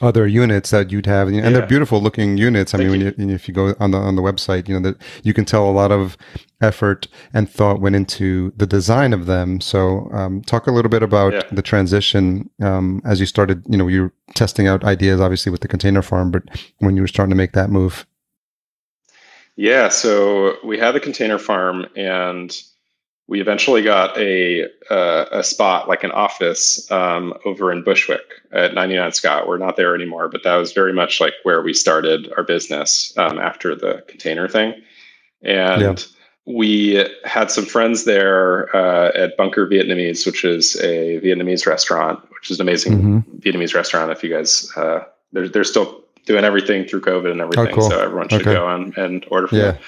[0.00, 1.50] other units that you'd have, and yeah.
[1.50, 2.74] they're beautiful looking units.
[2.74, 3.14] I Thank mean, you.
[3.16, 5.68] You, if you go on the on the website, you know that you can tell
[5.68, 6.16] a lot of
[6.60, 9.60] effort and thought went into the design of them.
[9.60, 11.42] So, um, talk a little bit about yeah.
[11.52, 13.62] the transition um, as you started.
[13.68, 16.42] You know, you're testing out ideas, obviously, with the container farm, but
[16.78, 18.06] when you were starting to make that move.
[19.56, 22.56] Yeah, so we had the container farm, and
[23.26, 28.74] we eventually got a uh, a spot like an office um, over in Bushwick at
[28.74, 29.48] 99 Scott.
[29.48, 33.14] We're not there anymore, but that was very much like where we started our business
[33.16, 34.74] um, after the container thing.
[35.42, 35.96] And yeah.
[36.44, 42.50] we had some friends there uh, at Bunker Vietnamese, which is a Vietnamese restaurant, which
[42.50, 43.36] is an amazing mm-hmm.
[43.38, 44.10] Vietnamese restaurant.
[44.10, 47.90] If you guys, uh, they're they're still doing everything through COVID and everything, oh, cool.
[47.90, 48.54] so everyone should okay.
[48.54, 49.70] go and, and order from yeah.
[49.72, 49.82] them.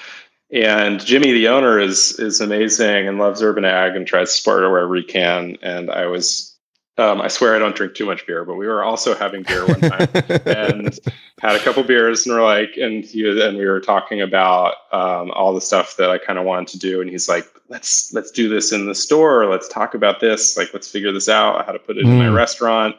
[0.51, 4.63] And Jimmy, the owner, is is amazing and loves urban ag and tries to support
[4.63, 5.57] it wherever he can.
[5.61, 6.55] And I was,
[6.97, 9.67] um, I swear I don't drink too much beer, but we were also having beer
[9.67, 10.07] one time
[10.45, 10.97] and
[11.41, 15.31] had a couple beers, and we're like, and he and we were talking about um,
[15.31, 18.31] all the stuff that I kind of wanted to do, and he's like, let's let's
[18.31, 19.47] do this in the store.
[19.47, 20.55] Let's talk about this.
[20.55, 21.65] Like, let's figure this out.
[21.65, 22.11] How to put it mm.
[22.11, 22.35] in my hmm.
[22.35, 22.95] restaurant,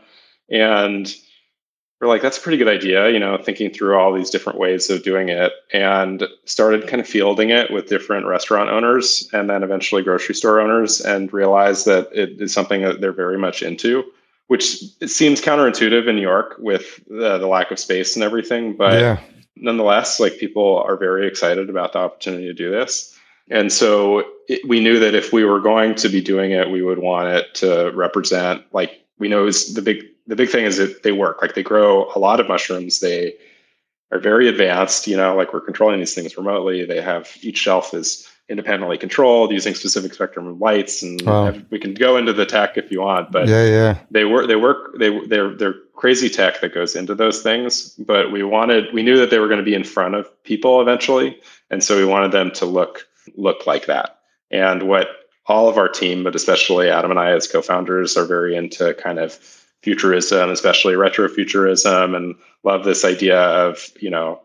[0.50, 1.14] and
[2.00, 4.88] we're like, that's a pretty good idea, you know, thinking through all these different ways
[4.88, 9.64] of doing it and started kind of fielding it with different restaurant owners and then
[9.64, 14.04] eventually grocery store owners and realized that it is something that they're very much into,
[14.46, 18.76] which seems counterintuitive in New York with the, the lack of space and everything.
[18.76, 19.20] But yeah.
[19.56, 23.12] nonetheless, like people are very excited about the opportunity to do this.
[23.50, 26.82] And so it, we knew that if we were going to be doing it, we
[26.82, 30.76] would want it to represent like we know is the big the big thing is
[30.76, 31.42] that they work.
[31.42, 33.00] Like they grow a lot of mushrooms.
[33.00, 33.34] They
[34.12, 35.08] are very advanced.
[35.08, 36.84] You know, like we're controlling these things remotely.
[36.84, 41.54] They have each shelf is independently controlled using specific spectrum of lights, and wow.
[41.70, 43.32] we can go into the tech if you want.
[43.32, 44.46] But yeah, yeah, they work.
[44.48, 44.98] They work.
[44.98, 47.94] They they're they're crazy tech that goes into those things.
[47.94, 50.82] But we wanted we knew that they were going to be in front of people
[50.82, 54.18] eventually, and so we wanted them to look look like that.
[54.50, 55.08] And what
[55.46, 59.18] all of our team, but especially Adam and I as co-founders, are very into kind
[59.18, 59.38] of
[59.82, 64.40] futurism, especially retrofuturism, and love this idea of you know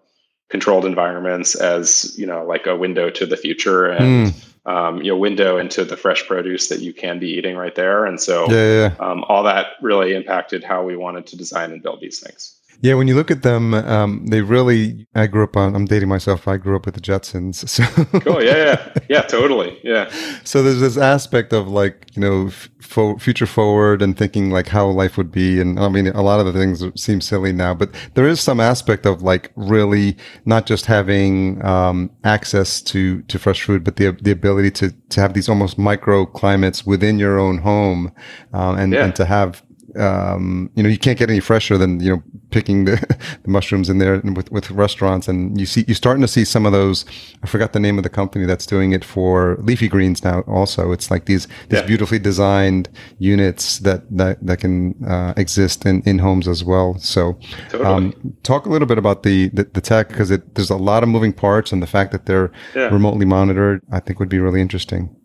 [0.50, 4.72] controlled environments as you know like a window to the future and mm.
[4.72, 8.06] um, you know window into the fresh produce that you can be eating right there.
[8.06, 8.96] And so yeah, yeah.
[9.00, 12.60] Um, all that really impacted how we wanted to design and build these things.
[12.84, 15.08] Yeah, when you look at them, um, they really.
[15.16, 15.74] I grew up on.
[15.74, 16.50] I'm dating myself.
[16.50, 17.64] I grew up with the Jetsons.
[17.74, 17.86] So
[18.20, 18.44] cool.
[18.44, 19.80] Yeah, yeah, yeah, totally.
[19.84, 20.12] Yeah.
[20.44, 22.50] So there's this aspect of like you know
[22.82, 26.42] fo- future forward and thinking like how life would be, and I mean a lot
[26.42, 30.66] of the things seem silly now, but there is some aspect of like really not
[30.66, 35.34] just having um, access to to fresh food, but the the ability to to have
[35.34, 38.12] these almost micro climates within your own home,
[38.52, 39.06] um, and yeah.
[39.06, 39.64] and to have
[39.98, 42.96] um, you know, you can't get any fresher than, you know, picking the,
[43.44, 45.28] the mushrooms in there with, with restaurants.
[45.28, 47.06] And you see, you're starting to see some of those.
[47.44, 50.92] I forgot the name of the company that's doing it for leafy greens now also.
[50.92, 51.86] It's like these, these yeah.
[51.86, 56.98] beautifully designed units that, that, that can, uh, exist in, in homes as well.
[56.98, 57.38] So,
[57.70, 57.86] totally.
[57.86, 61.10] um, talk a little bit about the, the, the tech because there's a lot of
[61.10, 62.90] moving parts and the fact that they're yeah.
[62.90, 65.16] remotely monitored, I think would be really interesting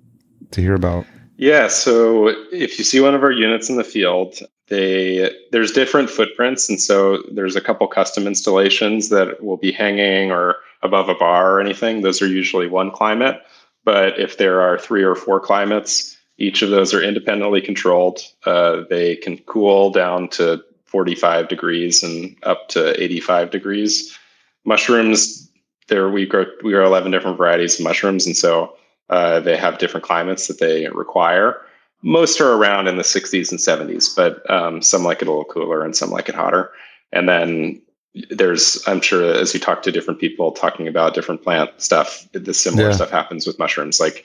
[0.50, 1.06] to hear about.
[1.38, 6.10] Yeah, so if you see one of our units in the field, they there's different
[6.10, 11.14] footprints and so there's a couple custom installations that will be hanging or above a
[11.14, 12.02] bar or anything.
[12.02, 13.40] Those are usually one climate
[13.84, 18.20] but if there are three or four climates each of those are independently controlled.
[18.46, 24.16] Uh, they can cool down to 45 degrees and up to 85 degrees.
[24.64, 25.50] Mushrooms
[25.88, 28.76] there we grow we grow 11 different varieties of mushrooms and so
[29.10, 31.62] uh, they have different climates that they require
[32.02, 35.44] most are around in the 60s and 70s, but um, some like it a little
[35.44, 36.70] cooler and some like it hotter.
[37.12, 37.82] And then
[38.30, 42.54] there's, I'm sure, as you talk to different people talking about different plant stuff, the
[42.54, 42.94] similar yeah.
[42.94, 43.98] stuff happens with mushrooms.
[43.98, 44.24] Like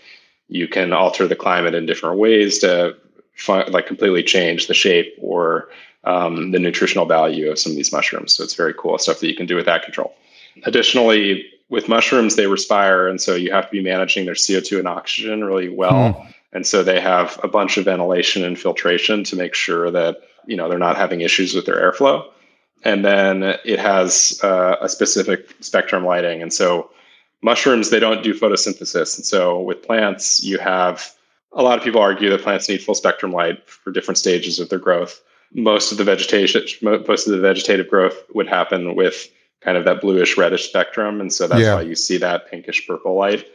[0.50, 2.96] you can alter the climate in different ways to
[3.48, 5.70] like completely change the shape or
[6.04, 8.36] um, the nutritional value of some of these mushrooms.
[8.36, 10.14] So it's very cool stuff that you can do with that control.
[10.64, 14.88] Additionally, with mushrooms, they respire, and so you have to be managing their CO2 and
[14.88, 16.12] oxygen really well.
[16.12, 16.30] Hmm.
[16.54, 20.56] And so they have a bunch of ventilation and filtration to make sure that you
[20.56, 22.26] know they're not having issues with their airflow.
[22.84, 26.42] And then it has uh, a specific spectrum lighting.
[26.42, 26.90] And so
[27.42, 29.18] mushrooms they don't do photosynthesis.
[29.18, 31.14] And so with plants you have
[31.54, 34.70] a lot of people argue that plants need full spectrum light for different stages of
[34.70, 35.22] their growth.
[35.54, 39.30] Most of the vegetation, most of the vegetative growth would happen with
[39.62, 41.76] kind of that bluish reddish spectrum, and so that's yeah.
[41.76, 43.46] why you see that pinkish purple light.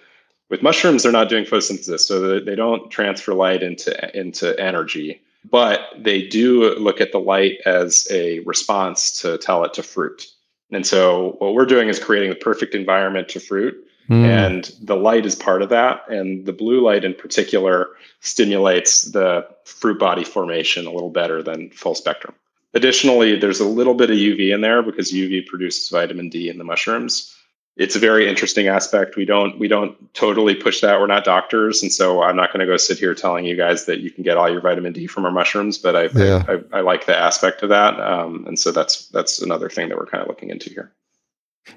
[0.51, 5.21] With mushrooms, they're not doing photosynthesis, so they don't transfer light into into energy.
[5.51, 10.27] but they do look at the light as a response to tell it to fruit.
[10.71, 13.75] And so what we're doing is creating the perfect environment to fruit.
[14.11, 14.25] Mm.
[14.25, 16.09] And the light is part of that.
[16.09, 17.89] And the blue light in particular
[18.21, 22.35] stimulates the fruit body formation a little better than full spectrum.
[22.75, 26.59] Additionally, there's a little bit of UV in there because UV produces vitamin D in
[26.59, 27.35] the mushrooms
[27.79, 29.17] it's a very interesting aspect.
[29.17, 31.01] We don't we don't totally push that.
[31.01, 33.87] We're not doctors, and so I'm not going to go sit here telling you guys
[33.87, 35.79] that you can get all your vitamin D from our mushrooms.
[35.79, 36.45] But I yeah.
[36.49, 39.89] I, I, I, like the aspect of that, um, and so that's that's another thing
[39.89, 40.93] that we're kind of looking into here.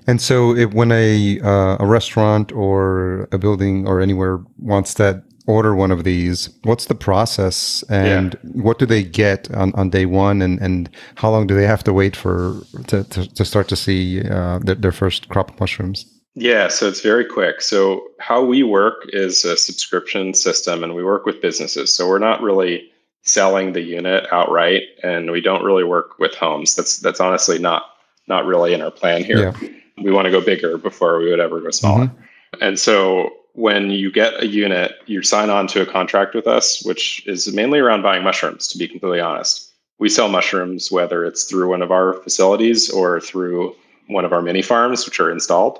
[0.07, 5.23] And so, if, when a uh, a restaurant or a building or anywhere wants that
[5.51, 8.63] order one of these, what's the process and yeah.
[8.63, 11.83] what do they get on, on day one and, and how long do they have
[11.83, 15.59] to wait for to, to, to start to see uh, their, their first crop of
[15.59, 16.05] mushrooms?
[16.35, 17.61] Yeah, so it's very quick.
[17.61, 21.93] So how we work is a subscription system and we work with businesses.
[21.93, 22.89] So we're not really
[23.23, 26.75] selling the unit outright and we don't really work with homes.
[26.75, 27.83] That's that's honestly not
[28.27, 29.53] not really in our plan here.
[29.61, 29.69] Yeah.
[30.03, 32.05] We want to go bigger before we would ever go smaller.
[32.05, 32.63] Mm-hmm.
[32.63, 36.83] And so when you get a unit, you sign on to a contract with us,
[36.85, 39.71] which is mainly around buying mushrooms, to be completely honest.
[39.99, 43.75] We sell mushrooms, whether it's through one of our facilities or through
[44.07, 45.79] one of our mini farms, which are installed.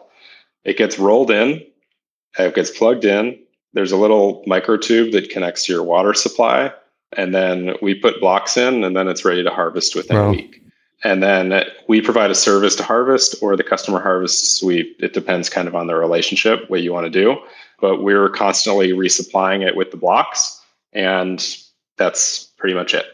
[0.64, 1.66] It gets rolled in,
[2.38, 3.40] it gets plugged in.
[3.74, 6.74] There's a little micro tube that connects to your water supply.
[7.14, 10.28] And then we put blocks in, and then it's ready to harvest within wow.
[10.28, 10.64] a week.
[11.04, 14.62] And then we provide a service to harvest, or the customer harvests.
[14.64, 17.38] We it depends kind of on the relationship, what you want to do
[17.82, 20.62] but we're constantly resupplying it with the blocks.
[20.94, 21.46] And
[21.98, 23.06] that's pretty much it.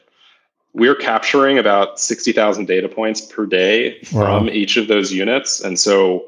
[0.74, 4.52] We're capturing about 60,000 data points per day from wow.
[4.52, 5.62] each of those units.
[5.62, 6.26] And so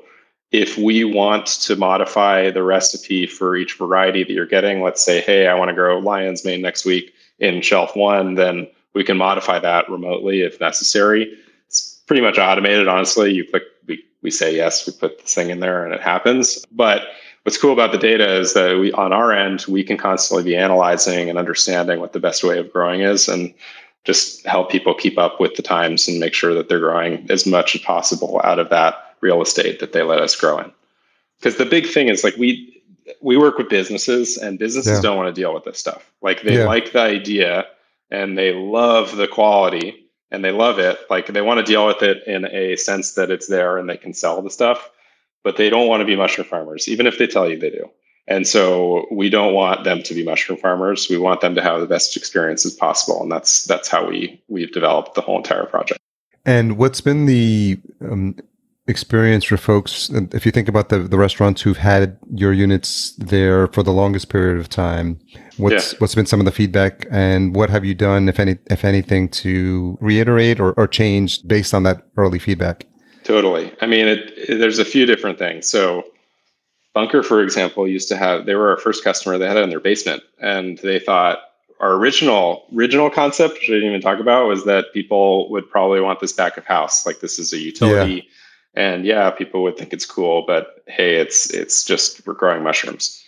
[0.52, 5.21] if we want to modify the recipe for each variety that you're getting, let's say,
[5.21, 9.17] hey, I want to grow lion's mane next week in shelf one, then we can
[9.17, 11.32] modify that remotely if necessary.
[12.10, 13.32] Pretty much automated, honestly.
[13.32, 16.65] You click, we, we say yes, we put this thing in there and it happens.
[16.72, 17.04] But
[17.43, 20.56] what's cool about the data is that we on our end we can constantly be
[20.56, 23.54] analyzing and understanding what the best way of growing is and
[24.06, 27.45] just help people keep up with the times and make sure that they're growing as
[27.45, 30.72] much as possible out of that real estate that they let us grow in
[31.39, 32.82] because the big thing is like we
[33.22, 35.02] we work with businesses and businesses yeah.
[35.02, 36.65] don't want to deal with this stuff like they yeah.
[36.65, 37.65] like the idea
[38.12, 39.99] and they love the quality
[40.32, 43.32] and they love it like they want to deal with it in a sense that
[43.32, 44.89] it's there and they can sell the stuff
[45.44, 47.89] but they don't want to be mushroom farmers, even if they tell you they do.
[48.28, 51.10] And so we don't want them to be mushroom farmers.
[51.10, 54.72] We want them to have the best experiences possible, and that's that's how we we've
[54.72, 56.00] developed the whole entire project.
[56.46, 58.36] And what's been the um,
[58.89, 60.10] experience for folks?
[60.34, 64.30] If you think about the the restaurants who've had your units there for the longest
[64.30, 65.19] period of time,
[65.58, 65.99] what's yeah.
[65.99, 69.30] what's been some of the feedback, and what have you done, if any if anything,
[69.30, 72.86] to reiterate or, or change based on that early feedback?
[73.23, 73.71] Totally.
[73.80, 75.69] I mean, it, it, there's a few different things.
[75.69, 76.04] So,
[76.93, 78.45] Bunker, for example, used to have.
[78.45, 79.38] They were our first customer.
[79.38, 81.39] They had it in their basement, and they thought
[81.80, 86.02] our original original concept, which I didn't even talk about, was that people would probably
[86.02, 87.06] want this back of house.
[87.06, 88.21] Like this is a utility, yeah.
[88.80, 93.22] And yeah, people would think it's cool, but hey, it's it's just we're growing mushrooms.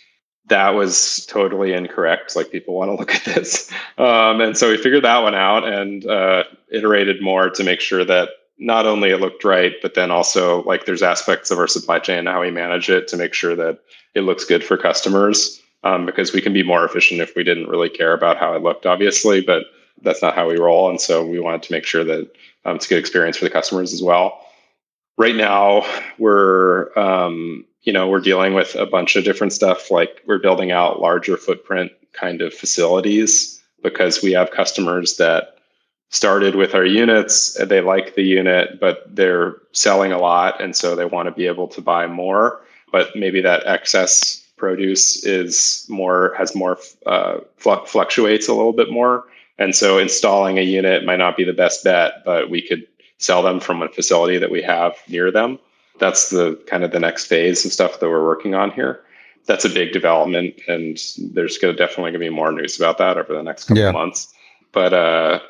[0.46, 2.34] That was totally incorrect.
[2.34, 5.68] Like people want to look at this, um, and so we figured that one out
[5.68, 10.10] and uh, iterated more to make sure that not only it looked right, but then
[10.10, 13.34] also like there's aspects of our supply chain and how we manage it to make
[13.34, 13.78] sure that
[14.14, 15.60] it looks good for customers.
[15.84, 18.62] Um, because we can be more efficient if we didn't really care about how it
[18.62, 19.64] looked, obviously, but
[20.00, 20.88] that's not how we roll.
[20.88, 22.30] And so we wanted to make sure that
[22.64, 24.41] um, it's a good experience for the customers as well.
[25.18, 25.84] Right now,
[26.18, 29.90] we're um, you know we're dealing with a bunch of different stuff.
[29.90, 35.56] Like we're building out larger footprint kind of facilities because we have customers that
[36.12, 37.54] started with our units.
[37.54, 40.60] They like the unit, but they're selling a lot.
[40.60, 42.60] And so they want to be able to buy more.
[42.92, 49.24] But maybe that excess produce is more, has more, uh, fluctuates a little bit more.
[49.58, 52.86] And so installing a unit might not be the best bet, but we could
[53.22, 55.58] sell them from a facility that we have near them.
[55.98, 59.04] That's the kind of the next phase of stuff that we're working on here.
[59.46, 63.32] That's a big development, and there's gonna definitely gonna be more news about that over
[63.32, 63.92] the next couple yeah.
[63.92, 64.32] months.
[64.72, 65.40] But uh,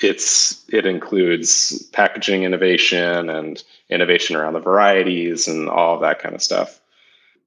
[0.00, 6.34] it's it includes packaging innovation and innovation around the varieties and all of that kind
[6.34, 6.80] of stuff.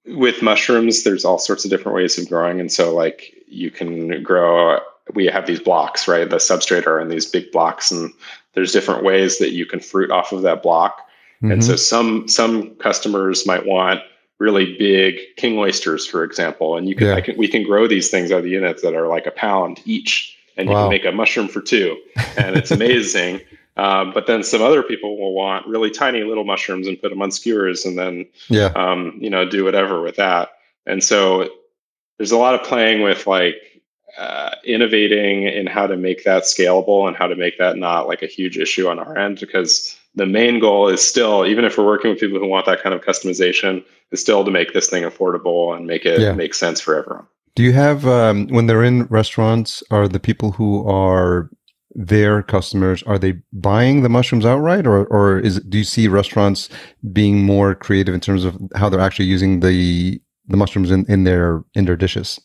[0.08, 4.24] With mushrooms, there's all sorts of different ways of growing, and so like you can
[4.24, 4.80] grow.
[5.14, 6.28] We have these blocks, right?
[6.28, 8.12] The substrate are in these big blocks, and
[8.56, 11.00] there's different ways that you can fruit off of that block.
[11.38, 11.52] Mm-hmm.
[11.52, 11.78] And so mm-hmm.
[11.78, 14.02] some some customers might want
[14.40, 17.22] really big king oysters, for example, and you can, yeah.
[17.22, 19.82] can we can grow these things out of the units that are like a pound
[19.86, 21.98] each and you can make a mushroom for two,
[22.38, 23.42] and it's amazing.
[23.78, 27.22] um, but then some other people will want really tiny little mushrooms and put them
[27.22, 28.72] on skewers, and then Yeah.
[28.76, 30.50] um, you know, do whatever with that.
[30.86, 31.50] And so
[32.18, 33.75] there's a lot of playing with like
[34.18, 38.22] uh, innovating in how to make that scalable and how to make that not like
[38.22, 41.86] a huge issue on our end because the main goal is still even if we're
[41.86, 45.04] working with people who want that kind of customization is still to make this thing
[45.04, 46.34] affordable and make it Yeah.
[46.34, 49.84] make sense for everyone Do you have um, when they're in restaurants?
[49.92, 51.50] Are the people who are
[51.96, 56.08] their customers are they buying the mushrooms outright, or or is it, do you see
[56.10, 56.70] restaurants
[57.14, 61.24] being more creative in terms of how they're actually using the the mushrooms in, in
[61.24, 62.40] their in their dishes?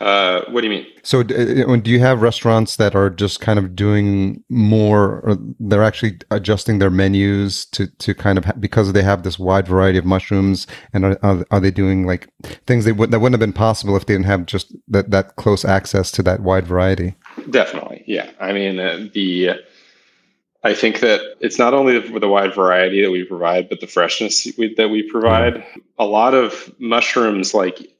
[0.00, 3.58] Uh, what do you mean So, uh, do you have restaurants that are just kind
[3.58, 8.92] of doing more, or they're actually adjusting their menus to to kind of ha- because
[8.92, 12.28] they have this wide variety of mushrooms, and are, are, are they doing like
[12.66, 15.36] things they would that wouldn't have been possible if they didn't have just that that
[15.36, 17.14] close access to that wide variety?
[17.48, 18.30] Definitely, yeah.
[18.38, 19.52] I mean, uh, the
[20.62, 23.86] I think that it's not only the, the wide variety that we provide, but the
[23.86, 25.64] freshness we, that we provide.
[25.98, 27.95] A lot of mushrooms, like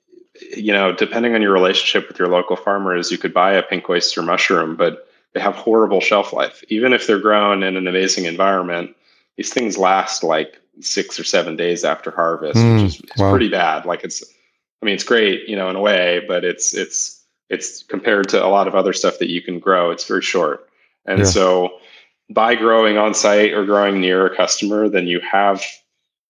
[0.57, 3.89] you know, depending on your relationship with your local farmers, you could buy a pink
[3.89, 6.63] oyster mushroom, but they have horrible shelf life.
[6.69, 8.95] Even if they're grown in an amazing environment,
[9.37, 13.31] these things last like six or seven days after harvest, Mm, which is it's wow.
[13.31, 13.85] pretty bad.
[13.85, 14.23] Like it's,
[14.83, 18.45] I mean, it's great, you know, in a way, but it's it's it's compared to
[18.45, 20.69] a lot of other stuff that you can grow, it's very short.
[21.07, 21.25] And Yeah.
[21.27, 21.79] so
[22.31, 25.63] by growing on site or growing near a customer, then you have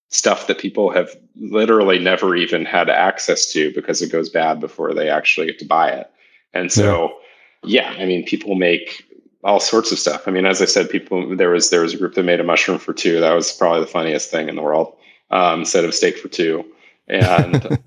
[0.09, 4.93] stuff that people have literally never even had access to because it goes bad before
[4.93, 6.09] they actually get to buy it.
[6.53, 7.17] And so,
[7.63, 9.05] yeah, I mean, people make
[9.43, 10.27] all sorts of stuff.
[10.27, 12.43] I mean, as I said, people there was there was a group that made a
[12.43, 13.19] mushroom for two.
[13.19, 14.95] That was probably the funniest thing in the world.
[15.29, 16.65] Um, instead of steak for two,
[17.07, 17.79] and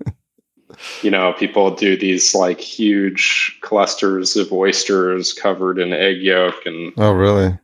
[1.01, 6.93] you know, people do these like huge clusters of oysters covered in egg yolk and
[6.97, 7.57] Oh, really?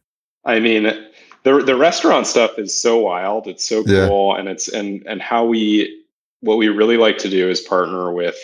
[0.45, 1.06] I mean,
[1.47, 3.47] the the restaurant stuff is so wild.
[3.47, 4.07] It's so Yeah.
[4.07, 5.93] cool, and it's and and how we
[6.41, 8.37] what we really like to do is partner with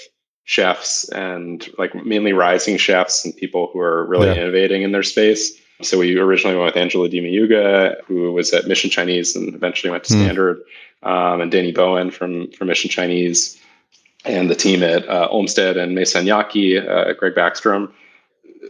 [0.46, 4.42] chefs and like mainly rising chefs and people who are really Yeah.
[4.42, 5.54] innovating in their space.
[5.82, 10.04] So we originally went with Angela Dimayuga, who was at Mission Chinese and eventually went
[10.06, 10.22] to Hmm.
[10.22, 10.62] Standard,
[11.04, 13.58] um, and Danny Bowien from from Mission Chinese,
[14.26, 17.90] and the team at uh, Olmsted and Maison Yaki, uh, Greg Baxtrom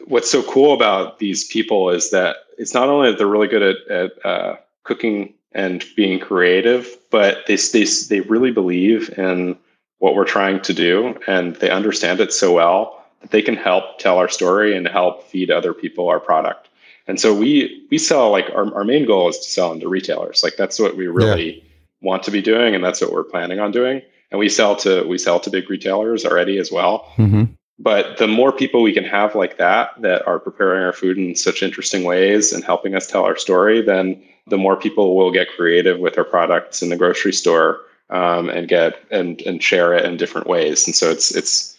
[0.07, 3.61] what's so cool about these people is that it's not only that they're really good
[3.61, 9.57] at, at uh, cooking and being creative, but they, they they really believe in
[9.99, 13.99] what we're trying to do, and they understand it so well that they can help
[13.99, 16.69] tell our story and help feed other people our product.
[17.05, 20.41] And so we we sell like our, our main goal is to sell into retailers.
[20.41, 21.61] Like that's what we really
[22.01, 24.01] want to be doing, and that's what we're planning on doing.
[24.31, 27.43] And we sell to we sell to big retailers already as well Mm-hmm.
[27.79, 31.35] But the more people we can have like that that are preparing our food in
[31.35, 35.49] such interesting ways and helping us tell our story then the more people will get
[35.55, 40.05] creative with our products in the grocery store um, and get and and share it
[40.05, 40.85] in different ways.
[40.85, 41.77] And so it's it's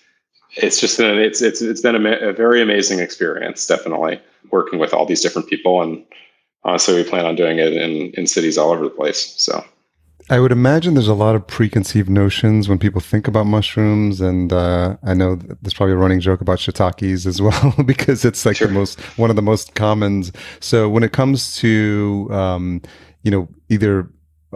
[0.57, 4.21] it's just been it's it's it's been a, a very amazing experience definitely
[4.51, 5.83] working with all these different people.
[5.83, 6.05] And
[6.65, 9.35] honestly we plan on doing it in in cities all over the place.
[9.37, 9.65] So
[10.31, 14.53] I would imagine there's a lot of preconceived notions when people think about mushrooms, and
[14.53, 18.57] uh, I know there's probably a running joke about shiitakes as well because it's like
[18.57, 18.69] Sure.
[18.69, 20.33] the most one of the most commons.
[20.61, 22.81] So when it comes to um,
[23.23, 24.09] you know either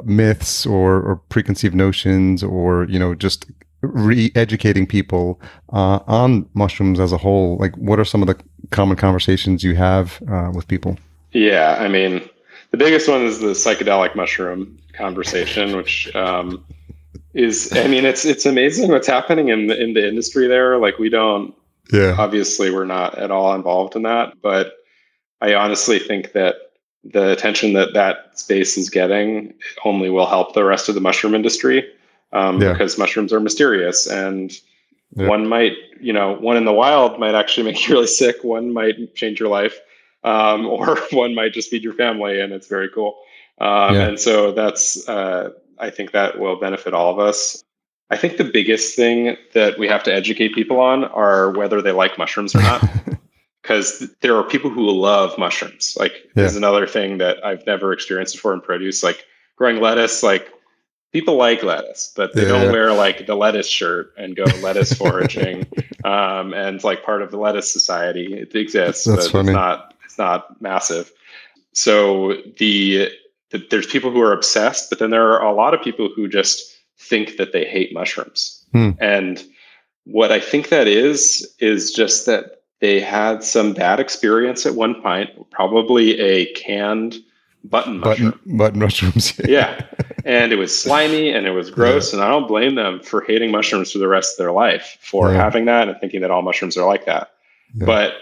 [0.04, 3.46] myths or, or preconceived notions or you know just
[3.82, 5.40] re-educating people
[5.72, 8.36] uh, on mushrooms as a whole, like what are some of the
[8.70, 10.98] common conversations you have uh, with people?
[11.32, 12.28] Yeah, I mean,
[12.70, 16.64] the biggest one is the psychedelic mushroom conversation, which um,
[17.34, 20.78] is, I mean, it's it's amazing what's happening in the in the industry there.
[20.78, 21.54] Like, we don't
[21.92, 24.74] Yeah, obviously we're not at all involved in that, but
[25.40, 26.56] I honestly think that
[27.04, 29.54] the attention that that space is getting
[29.84, 31.88] only will help the rest of the mushroom industry
[32.32, 32.72] um, Yeah.
[32.72, 34.52] because mushrooms are mysterious and
[35.16, 35.28] Yeah.
[35.28, 38.72] one might you know one in the wild might actually make you really sick one
[38.72, 39.78] might change your life
[40.32, 43.12] um, or one might just feed your family and it's very cool
[43.60, 44.06] um, Yeah.
[44.08, 45.50] and so that's uh,
[45.86, 47.62] i think that will benefit all of us
[48.10, 51.92] i think the biggest thing that we have to educate people on are whether they
[52.02, 52.80] like mushrooms or not
[53.62, 55.94] because there are people who love mushrooms.
[56.02, 59.02] Like there's another thing that I've never experienced before in produce.
[59.02, 59.24] Like
[59.56, 60.48] growing lettuce, like
[61.12, 62.48] people like lettuce, but they Yeah.
[62.48, 65.66] don't wear like the lettuce shirt and go lettuce foraging.
[66.04, 69.48] um, and like part of the lettuce society, it exists, That's but funny.
[69.50, 71.12] it's not it's not massive.
[71.72, 73.08] So the,
[73.50, 76.28] the there's people who are obsessed, but then there are a lot of people who
[76.28, 78.64] just think that they hate mushrooms.
[78.72, 78.90] Hmm.
[78.98, 79.44] And
[80.04, 85.00] what I think that is is just that they had some bad experience at one
[85.00, 87.16] point, probably a canned
[87.64, 88.30] button mushroom.
[88.30, 89.38] Button, button mushrooms.
[89.48, 89.84] yeah.
[90.24, 92.12] And it was slimy and it was gross.
[92.12, 92.18] Yeah.
[92.18, 95.30] And I don't blame them for hating mushrooms for the rest of their life for
[95.30, 95.42] yeah.
[95.42, 97.30] having that and thinking that all mushrooms are like that.
[97.74, 97.86] Yeah.
[97.86, 98.14] But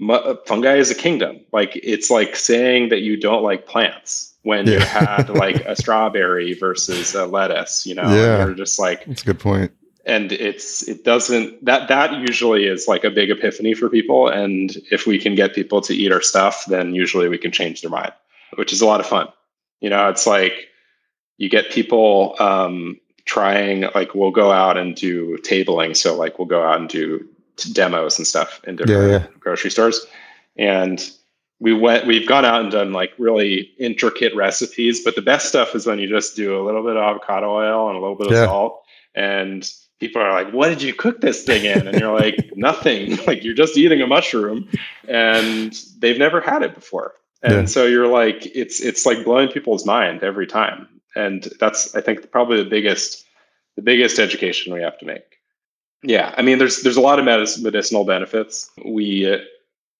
[0.00, 1.40] fungi is a kingdom.
[1.52, 6.54] Like it's like saying that you don't like plants when you had like a strawberry
[6.54, 8.44] versus a lettuce, you know, yeah.
[8.44, 9.70] you're just like, that's a good point.
[9.70, 14.28] point and it's it doesn't that that usually is like a big epiphany for people
[14.28, 17.82] and if we can get people to eat our stuff then usually we can change
[17.82, 18.12] their mind
[18.56, 19.28] which is a lot of fun
[19.80, 20.68] you know it's like
[21.38, 26.48] you get people um, trying like we'll go out and do tabling so like we'll
[26.48, 27.28] go out and do
[27.72, 29.26] demos and stuff in different yeah, yeah.
[29.38, 30.06] grocery stores
[30.56, 31.10] and
[31.60, 35.74] we went we've gone out and done like really intricate recipes but the best stuff
[35.74, 38.28] is when you just do a little bit of avocado oil and a little bit
[38.28, 38.46] of yeah.
[38.46, 38.82] salt
[39.14, 39.70] and
[40.02, 43.18] people are like, "What did you cook this thing in?" And you're like, "Nothing.
[43.26, 44.68] Like you're just eating a mushroom,"
[45.06, 47.14] and they've never had it before.
[47.44, 50.88] And so you're like, it's it's like blowing people's mind every time.
[51.16, 53.24] And that's I think probably the biggest
[53.76, 55.38] the biggest education we have to make.
[56.02, 58.70] Yeah, I mean, there's there's a lot of medicinal benefits.
[58.84, 59.40] We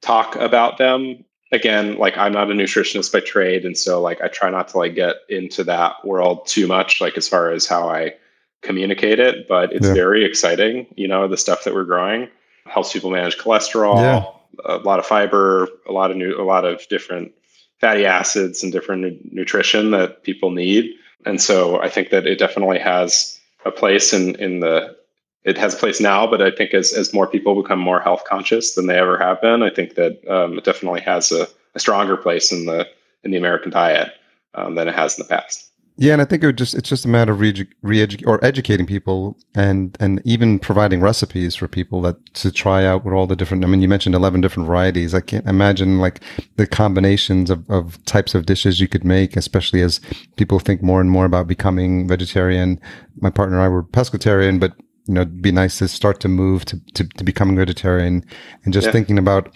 [0.00, 1.96] talk about them again.
[1.96, 4.94] Like I'm not a nutritionist by trade, and so like I try not to like
[4.94, 7.00] get into that world too much.
[7.00, 8.14] Like as far as how I
[8.62, 9.94] communicate it, but it's yeah.
[9.94, 10.86] very exciting.
[10.96, 12.28] You know, the stuff that we're growing
[12.66, 14.24] helps people manage cholesterol, yeah.
[14.64, 17.32] a lot of fiber, a lot of new, a lot of different
[17.80, 20.90] fatty acids and different nu- nutrition that people need.
[21.26, 24.96] And so I think that it definitely has a place in in the
[25.44, 28.24] it has a place now, but I think as as more people become more health
[28.24, 31.80] conscious than they ever have been, I think that um, it definitely has a, a,
[31.80, 32.86] stronger place in the
[33.24, 34.12] in the American diet
[34.54, 35.68] um, than it has in the past.
[35.96, 38.86] Yeah, and I think it just it's just a matter of re, re or educating
[38.86, 43.36] people and and even providing recipes for people that to try out with all the
[43.36, 43.64] different.
[43.64, 45.12] I mean, you mentioned eleven different varieties.
[45.12, 46.20] I can't imagine like
[46.56, 50.00] the combinations of, of types of dishes you could make, especially as
[50.36, 52.80] people think more and more about becoming vegetarian.
[53.20, 54.72] My partner and I were pescatarian, but
[55.06, 58.24] you know, it'd be nice to start to move to to, to becoming vegetarian,
[58.64, 58.92] and just yeah.
[58.92, 59.54] thinking about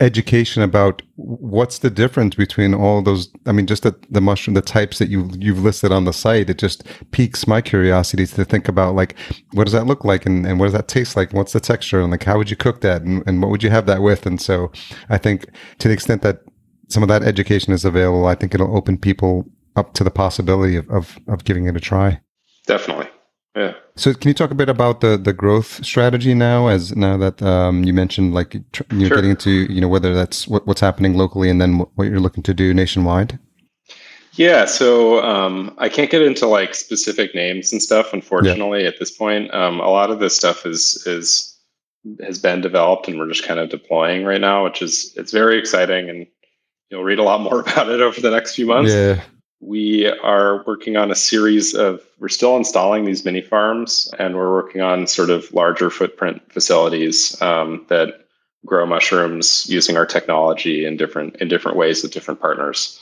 [0.00, 4.62] education about what's the difference between all those i mean just the, the mushroom the
[4.62, 6.48] types that you you've listed on the site.
[6.48, 9.16] It just piques my curiosity to think about like
[9.52, 11.32] what does that look like and, and what does that taste like?
[11.32, 12.00] What's the texture?
[12.00, 13.02] And like how would you cook that?
[13.02, 14.24] And, and what would you have that with?
[14.24, 14.70] And so
[15.08, 15.46] i think
[15.78, 16.40] to the extent that
[16.88, 19.46] some of that education is available i think it'll open people
[19.76, 22.20] up to the possibility of, of, of giving it a try.
[22.66, 23.01] Definitely
[23.54, 23.74] yeah.
[23.96, 26.68] So can you talk a bit about the the growth strategy now?
[26.68, 29.16] As now that um, you mentioned, like you're sure.
[29.16, 32.42] getting into, you know, whether that's what, what's happening locally and then what you're looking
[32.44, 33.38] to do nationwide.
[34.34, 34.64] Yeah.
[34.64, 38.88] So um, I can't get into like specific names and stuff, unfortunately, yeah.
[38.88, 39.52] at this point.
[39.52, 41.54] Um, a lot of this stuff is is
[42.22, 45.58] has been developed, and we're just kind of deploying right now, which is it's very
[45.58, 46.26] exciting, and
[46.88, 48.92] you'll read a lot more about it over the next few months.
[48.92, 49.20] Yeah
[49.62, 54.52] we are working on a series of we're still installing these mini farms and we're
[54.52, 58.26] working on sort of larger footprint facilities um, that
[58.66, 63.00] grow mushrooms using our technology in different in different ways with different partners.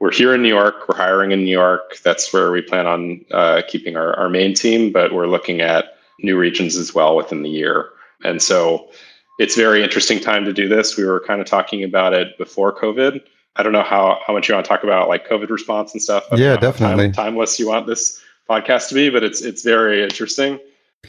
[0.00, 1.98] We're here in new york we're hiring in new york.
[2.02, 5.96] That's where we plan on uh, keeping our, our main team but we're looking at
[6.20, 7.90] new regions as well within the year.
[8.24, 8.88] And so
[9.38, 10.96] it's very interesting time to do this.
[10.96, 13.20] We were kind of talking about it before covid
[13.58, 16.00] I don't know how how much you want to talk about like COVID response and
[16.00, 16.24] stuff.
[16.32, 17.06] Yeah, definitely.
[17.06, 20.60] Time, timeless you want this podcast to be, but it's it's very interesting.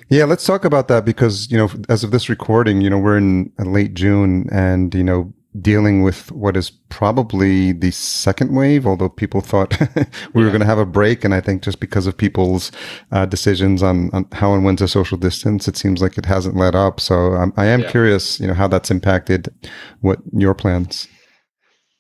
[0.10, 3.18] Yeah, let's talk about that because you know, as of this recording, you know, we're
[3.18, 5.32] in late June, and you know,
[5.62, 8.88] dealing with what is probably the second wave.
[8.88, 10.06] Although people thought we yeah.
[10.34, 12.72] were going to have a break, and I think just because of people's
[13.12, 16.56] uh, decisions on, on, how and when to social distance, it seems like it hasn't
[16.56, 17.00] let up.
[17.00, 17.91] So um, I am yeah.
[17.91, 19.54] curious, you know, how that's impacted
[20.02, 21.08] what your plans.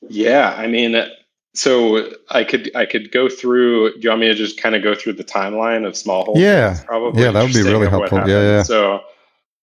[0.09, 0.95] Yeah, I mean,
[1.53, 3.93] so I could I could go through.
[3.93, 6.37] Do you want me to just kind of go through the timeline of Smallhold?
[6.37, 7.23] Yeah, probably.
[7.23, 8.19] Yeah, that would be really helpful.
[8.19, 8.63] Yeah, yeah.
[8.63, 9.01] So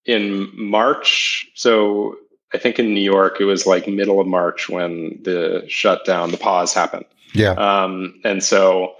[0.05, 2.17] in March, so
[2.53, 6.37] I think in New York it was like middle of March when the shutdown, the
[6.37, 7.05] pause happened.
[7.33, 7.51] Yeah.
[7.51, 8.95] Um, and so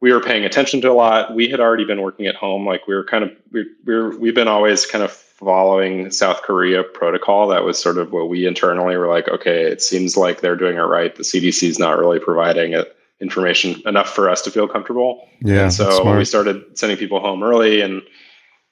[0.00, 1.34] we were paying attention to a lot.
[1.34, 2.66] We had already been working at home.
[2.66, 6.42] Like we were kind of we we were, we've been always kind of following South
[6.42, 7.48] Korea protocol.
[7.48, 10.76] That was sort of what we internally were like, okay, it seems like they're doing
[10.76, 11.14] it right.
[11.14, 15.26] The CDC is not really providing it, information enough for us to feel comfortable.
[15.40, 15.64] Yeah.
[15.64, 18.02] And so we started sending people home early and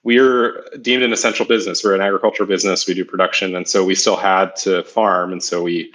[0.02, 1.82] we're deemed an essential business.
[1.82, 2.86] We're an agriculture business.
[2.86, 3.56] We do production.
[3.56, 5.32] And so we still had to farm.
[5.32, 5.90] And so we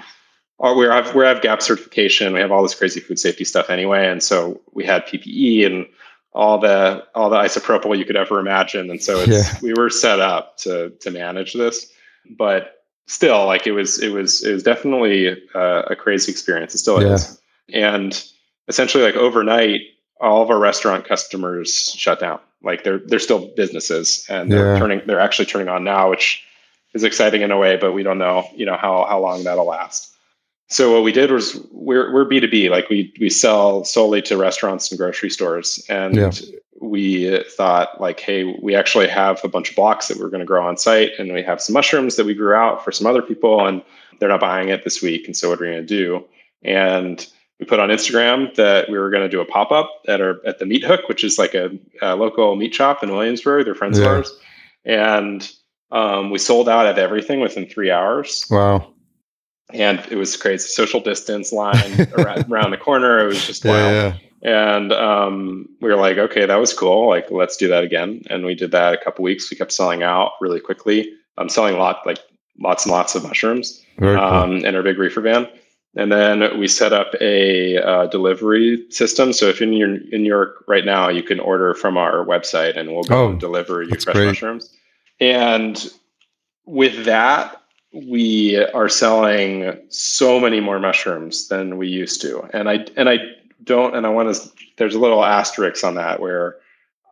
[0.60, 2.34] are, we have, we have GAP certification.
[2.34, 4.08] We have all this crazy food safety stuff anyway.
[4.08, 5.86] And so we had PPE and
[6.32, 9.42] all the all the isopropyl you could ever imagine and so yeah.
[9.64, 11.92] we were set up to to manage this
[12.38, 16.74] but still, like it was it was it was definitely uh, a crazy experience.
[16.76, 17.14] It still yeah.
[17.14, 17.42] is,
[17.74, 18.24] and
[18.68, 19.82] essentially, like overnight,
[20.22, 22.40] all of our restaurant customers shut down.
[22.64, 24.80] Like they're they're still businesses, and they're yeah.
[24.80, 26.44] turning they're actually turning on now, which
[26.94, 29.66] is exciting in a way, but we don't know you know how how long that'll
[29.66, 30.16] last.
[30.70, 34.22] So what we did was we're we're B two B, like we we sell solely
[34.24, 36.32] to restaurants and grocery stores, and yeah.
[36.80, 40.46] we thought like, hey, we actually have a bunch of blocks that we're going to
[40.46, 43.24] grow on site, and we have some mushrooms that we grew out for some other
[43.24, 43.82] people, and
[44.20, 46.24] they're not buying it this week, and so what are we going to do?
[46.62, 47.26] And
[47.60, 50.40] we put on Instagram that we were going to do a pop up at our
[50.46, 51.72] at the Meat Hook, which is like a,
[52.04, 53.66] a local meat shop in Williamsburg.
[53.66, 54.06] They're friends yeah.
[54.06, 54.40] of ours,
[54.86, 55.52] and
[55.90, 58.46] um, we sold out of everything within three hours.
[58.52, 58.94] Wow
[59.74, 60.68] and it was crazy.
[60.68, 63.20] Social distance line around, around, the corner.
[63.20, 63.94] It was just wild.
[63.94, 64.18] Yeah.
[64.42, 67.10] And um, we were like, okay, that was cool.
[67.10, 68.24] Like, let's do that again.
[68.30, 69.52] And we did that a couple weeks.
[69.52, 71.14] We kept selling out really quickly.
[71.38, 72.20] I'm selling a lot, like
[72.60, 74.18] lots and lots of mushrooms cool.
[74.18, 75.48] um, in our big reefer van.
[75.96, 79.34] And then we set up a uh, delivery system.
[79.34, 82.92] So if you're in New York right now, you can order from our website, and
[82.92, 84.28] we'll go oh, deliver your fresh great.
[84.28, 84.72] mushrooms.
[85.20, 85.92] And
[86.66, 87.59] with that,
[87.92, 93.18] we are selling so many more mushrooms than we used to and i and i
[93.64, 96.58] don't and i want to there's a little asterisk on that where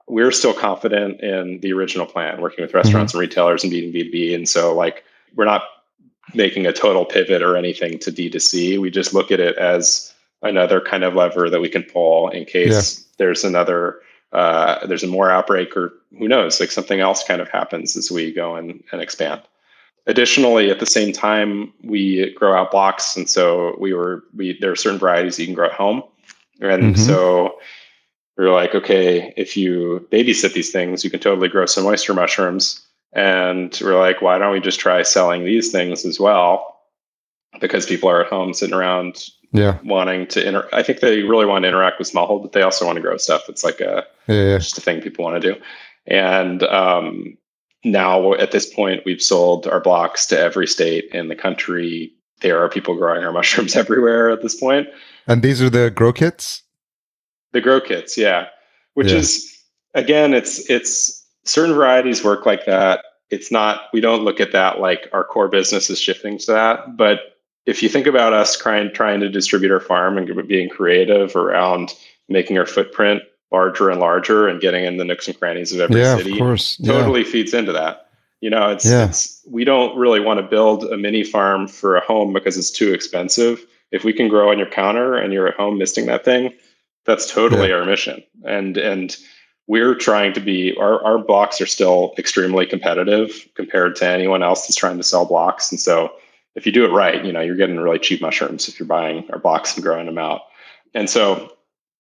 [0.08, 3.20] we're still confident in the original plan working with restaurants mm-hmm.
[3.20, 5.04] and retailers and b2b and so like
[5.36, 5.64] we're not
[6.34, 10.14] making a total pivot or anything to d2c we just look at it as
[10.44, 13.06] another kind of lever that we can pull in case yeah.
[13.18, 14.00] there's another
[14.34, 18.12] uh, there's a more outbreak or who knows like something else kind of happens as
[18.12, 19.42] we go and, and expand
[20.08, 24.72] Additionally, at the same time, we grow out blocks, and so we were we there
[24.72, 26.02] are certain varieties you can grow at home,
[26.62, 27.02] and mm-hmm.
[27.02, 27.60] so
[28.38, 32.14] we were like, okay, if you babysit these things, you can totally grow some oyster
[32.14, 32.84] mushrooms.
[33.14, 36.80] And we're like, why don't we just try selling these things as well?
[37.60, 41.46] Because people are at home sitting around yeah wanting to inter i think they really
[41.46, 44.06] want to interact with smallhold but they also want to grow stuff it's like a
[44.28, 44.58] yeah, yeah.
[44.58, 45.62] just a thing people want to do
[46.06, 47.38] and um,
[47.92, 52.12] now at this point we've sold our blocks to every state in the country.
[52.42, 54.88] There are people growing our mushrooms everywhere at this point.
[55.28, 56.64] And these are the grow kits?
[57.54, 58.48] The grow kits yeah.
[58.94, 59.18] Which yeah.
[59.18, 59.64] is
[59.94, 63.04] again it's it's certain varieties work like that.
[63.30, 66.98] It's not we don't look at that like our core business is shifting to that.
[66.98, 71.36] But if you think about us trying trying to distribute our farm and being creative
[71.36, 71.94] around
[72.30, 73.22] making our footprint
[73.52, 76.38] larger and larger and getting in the nooks and crannies of every yeah, city of
[76.38, 76.78] course.
[76.78, 78.10] totally feeds into that.
[78.42, 79.06] You know, it's, yeah.
[79.06, 82.72] it's we don't really want to build a mini farm for a home because it's
[82.72, 83.66] too expensive.
[83.92, 86.54] If we can grow on your counter and you're at home misting that thing,
[87.06, 87.76] that's totally yeah.
[87.76, 88.22] our mission.
[88.46, 89.16] And and
[89.66, 94.62] we're trying to be our, our blocks are still extremely competitive compared to anyone else
[94.62, 95.72] that's trying to sell blocks.
[95.72, 96.14] And so
[96.56, 99.30] if you do it right, you know, you're getting really cheap mushrooms if you're buying
[99.32, 100.42] our blocks and growing them out.
[100.94, 101.54] And so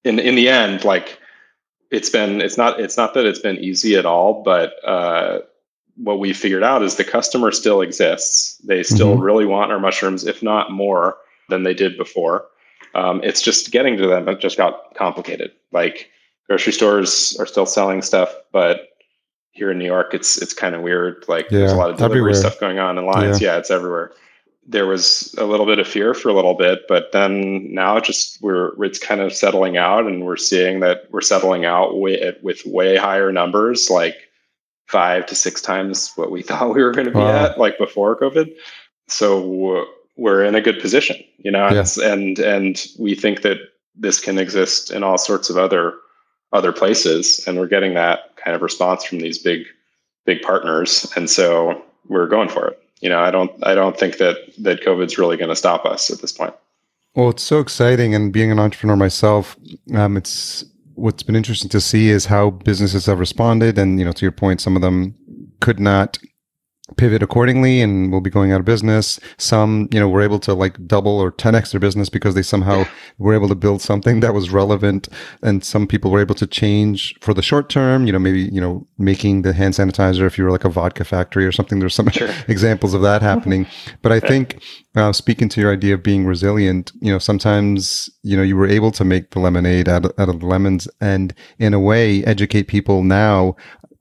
[0.04, 1.18] in in the end, like
[1.92, 5.40] it's been it's not it's not that it's been easy at all, but uh,
[5.96, 8.58] what we figured out is the customer still exists.
[8.66, 9.24] They still mm-hmm.
[9.24, 11.18] really want our mushrooms, if not more
[11.50, 12.46] than they did before.
[12.94, 15.52] Um, it's just getting to them that just got complicated.
[15.72, 16.10] Like
[16.48, 18.90] grocery stores are still selling stuff, but
[19.52, 21.24] here in New York, it's it's kind of weird.
[21.28, 22.34] Like yeah, there's a lot of delivery everywhere.
[22.36, 23.42] stuff going on in lines.
[23.42, 23.54] Yeah.
[23.54, 24.12] yeah, it's everywhere
[24.68, 28.42] there was a little bit of fear for a little bit, but then now just
[28.42, 32.66] we're it's kind of settling out, and we're seeing that we're settling out way, with
[32.66, 34.30] way higher numbers, like
[34.86, 37.46] five to six times what we thought we were going to be wow.
[37.46, 38.54] at, like before COVID.
[39.08, 39.86] So
[40.18, 41.86] we're in a good position, you know, yeah.
[42.04, 43.58] and and we think that
[43.96, 45.94] this can exist in all sorts of other
[46.52, 49.66] other places, and we're getting that kind of response from these big
[50.26, 54.18] big partners, and so we're going for it you know, I don't I don't think
[54.18, 56.54] that that COVID's really going to stop us at this point.
[57.16, 59.58] Well, it's so exciting, and being an entrepreneur myself,
[59.96, 64.12] um, it's what's been interesting to see is how businesses have responded, and you know,
[64.12, 65.16] to your point, some of them
[65.60, 66.18] could not
[66.96, 69.20] pivot accordingly and will be going out of business.
[69.38, 72.86] Some, you know, were able to like double or 10x their business because they somehow
[73.18, 75.10] were able to build something that was relevant.
[75.44, 78.62] And some people were able to change for the short term, you know, maybe, you
[78.62, 81.80] know, making the hand sanitizer if you were like a vodka factory or something.
[81.80, 82.30] There's some sure.
[82.48, 83.68] examples of that happening.
[84.02, 84.62] But I think,
[84.96, 88.68] uh, speaking to your idea of being resilient, you know, sometimes, you know, you were
[88.68, 92.24] able to make the lemonade out of, out of the lemons and in a way
[92.24, 93.56] educate people now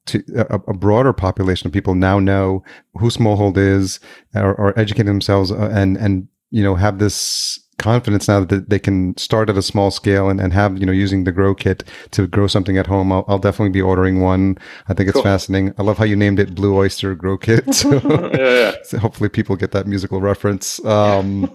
[0.06, 2.62] to a, a, broader population of people now know
[2.94, 4.00] who Smallhold is
[4.34, 8.78] or, or educate themselves uh, and and you know have this confidence now that they
[8.78, 11.84] can start at a small scale and, and have, you know, using the grow kit
[12.12, 13.12] to grow something at home.
[13.12, 14.58] I'll, I'll definitely be ordering one.
[14.88, 15.22] I think it's cool.
[15.22, 15.74] fascinating.
[15.78, 17.74] I love how you named it Blue Oyster Grow Kit.
[17.74, 17.92] So,
[18.34, 18.72] yeah, yeah.
[18.84, 20.82] so hopefully people get that musical reference.
[20.84, 21.54] Um,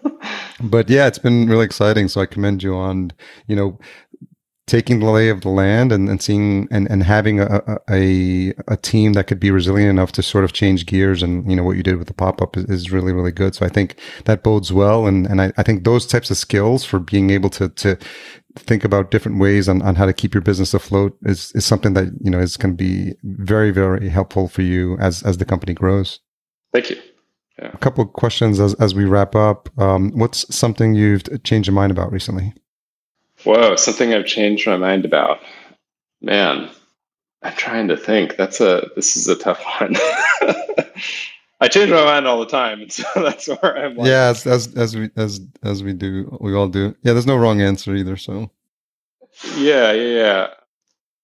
[0.61, 2.07] but yeah, it's been really exciting.
[2.07, 3.11] So I commend you on,
[3.47, 3.79] you know,
[4.71, 8.77] taking the lay of the land and, and seeing and, and having a, a, a
[8.77, 11.75] team that could be resilient enough to sort of change gears and you know what
[11.75, 13.53] you did with the pop-up is, is really really good.
[13.53, 15.07] So i think that bodes well.
[15.07, 17.97] And and I, I think those types of skills for being able to to
[18.55, 21.93] think about different ways on, on how to keep your business afloat is is something
[21.95, 25.45] that you know is going to be very very helpful for you as as the
[25.45, 26.21] company grows.
[26.71, 26.97] Thank you.
[27.59, 27.71] Yeah.
[27.73, 29.69] a couple of questions as, as we wrap up.
[29.77, 32.53] Um, what's something you've changed your mind about recently
[33.43, 35.39] Whoa, something I've changed my mind about.
[36.21, 36.69] Man,
[37.41, 38.37] I'm trying to think.
[38.37, 39.95] That's a this is a tough one.
[41.59, 43.95] I change my mind all the time, so that's where I'm.
[43.95, 46.95] Like, yeah, as, as as we as as we do, we all do.
[47.03, 48.17] Yeah, there's no wrong answer either.
[48.17, 48.51] So.
[49.55, 50.47] Yeah, yeah, yeah.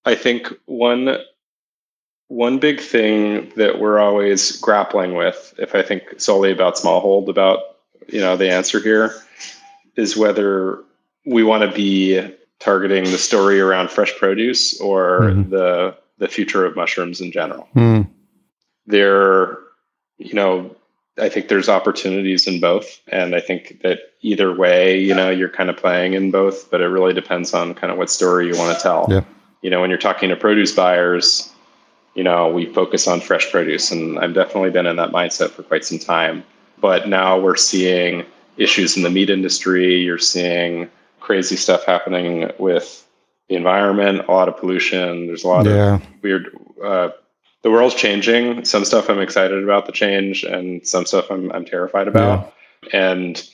[0.05, 1.17] I think one
[2.29, 7.59] one big thing that we're always grappling with, if I think solely about Smallhold, about
[8.07, 9.13] you know the answer here,
[9.95, 10.83] is whether
[11.27, 12.25] we want to be
[12.59, 15.49] targeting the story around fresh produce or mm-hmm.
[15.49, 17.67] the the future of mushrooms in general.
[17.75, 18.09] Mm.
[18.87, 19.59] There,
[20.17, 20.75] you know,
[21.19, 25.49] I think there's opportunities in both, and I think that either way, you know, you're
[25.49, 28.57] kind of playing in both, but it really depends on kind of what story you
[28.57, 29.05] want to tell.
[29.09, 29.23] Yeah.
[29.61, 31.51] You know, when you're talking to produce buyers,
[32.15, 35.61] you know, we focus on fresh produce, and I've definitely been in that mindset for
[35.61, 36.43] quite some time.
[36.79, 38.25] But now we're seeing
[38.55, 39.97] issues in the meat industry.
[39.97, 40.89] You're seeing
[41.27, 43.05] crazy stuff happening with
[43.49, 45.27] the environment, a lot of pollution.
[45.27, 45.95] There's a lot yeah.
[45.95, 46.57] of weird.
[46.81, 47.09] Uh,
[47.63, 48.63] the world's changing.
[48.63, 52.53] Some stuff I'm excited about the change, and some stuff I'm I'm terrified about.
[52.93, 53.17] Yeah.
[53.17, 53.49] And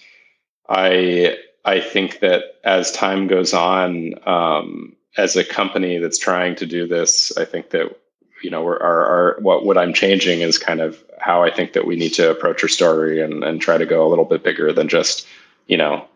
[0.69, 6.67] I I think that as time goes on, um, as a company that's trying to
[6.67, 7.99] do this, I think that
[8.43, 11.87] you know our, our what what I'm changing is kind of how I think that
[11.87, 14.71] we need to approach our story and and try to go a little bit bigger
[14.71, 15.25] than just
[15.65, 16.07] you know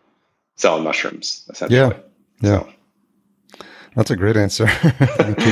[0.58, 1.78] selling mushrooms essentially.
[1.78, 1.92] Yeah.
[2.40, 2.60] Yeah.
[2.60, 2.68] So.
[3.98, 4.66] That's a great answer.
[4.68, 5.46] Thank you.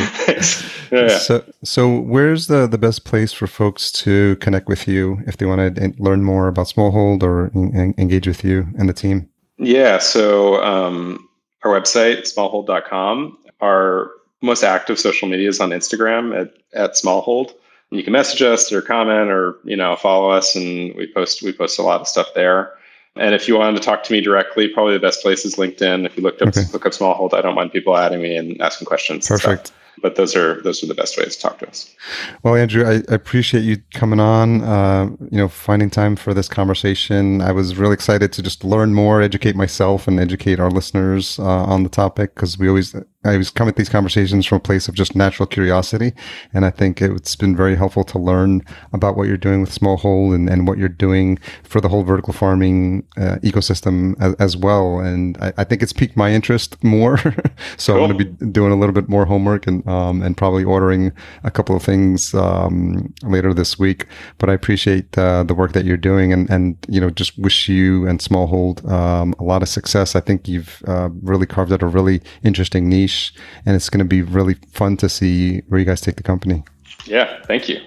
[0.97, 1.19] yeah, yeah.
[1.19, 5.47] So, so where's the, the best place for folks to connect with you if they
[5.47, 7.51] want to learn more about Smallhold or
[7.99, 9.29] engage with you and the team?
[9.59, 9.99] Yeah.
[9.99, 11.29] So, um,
[11.65, 14.11] our website, smallhold.com, our
[14.43, 17.53] most active social media is on Instagram at, at smallhold.
[17.91, 21.53] You can message us or comment or, you know, follow us and we post, we
[21.53, 22.75] post a lot of stuff there.
[23.19, 26.07] And if you wanted to talk to me directly, probably the best place is LinkedIn.
[26.07, 26.63] If you looked up okay.
[26.73, 29.27] look up Smallhold, I don't mind people adding me and asking questions.
[29.27, 31.95] Perfect but those are those are the best ways to talk to us.
[32.43, 34.63] Well, Andrew, I, I appreciate you coming on.
[34.63, 37.41] Uh, you know, finding time for this conversation.
[37.41, 41.43] I was really excited to just learn more, educate myself, and educate our listeners uh,
[41.43, 42.95] on the topic because we always
[43.27, 46.13] I was coming at these conversations from a place of just natural curiosity,
[46.55, 48.63] and I think it's been very helpful to learn
[48.93, 52.33] about what you're doing with Smallhold and, and what you're doing for the whole vertical
[52.33, 55.01] farming uh, ecosystem as, as, well.
[55.01, 57.19] And I, I, think it's piqued my interest more,
[57.77, 58.05] so cool.
[58.05, 61.13] I'm going to be doing a little bit more homework and um, and probably ordering
[61.45, 64.07] a couple of things um, later this week.
[64.39, 67.69] But I appreciate uh, the work that you're doing, and and you know just wish
[67.69, 70.15] you and Smallhold um, a lot of success.
[70.15, 73.16] I think you've uh, really carved out a really interesting niche,
[73.65, 76.63] and it's going to be really fun to see where you guys take the company.
[77.05, 77.81] Yeah, thank you.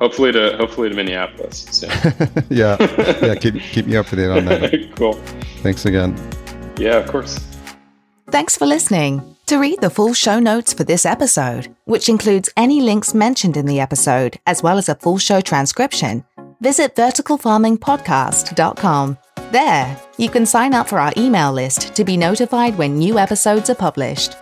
[0.00, 1.82] Hopefully to hopefully to Minneapolis.
[2.50, 2.76] yeah,
[3.22, 3.34] yeah.
[3.36, 4.90] Keep keep me up to date on that.
[4.96, 5.12] cool.
[5.62, 6.16] Thanks again.
[6.76, 7.38] Yeah, of course.
[8.30, 9.36] Thanks for listening.
[9.46, 13.66] To read the full show notes for this episode, which includes any links mentioned in
[13.66, 16.24] the episode, as well as a full show transcription,
[16.60, 19.18] visit verticalfarmingpodcast.com.
[19.52, 23.70] There, you can sign up for our email list to be notified when new episodes
[23.70, 24.36] are published.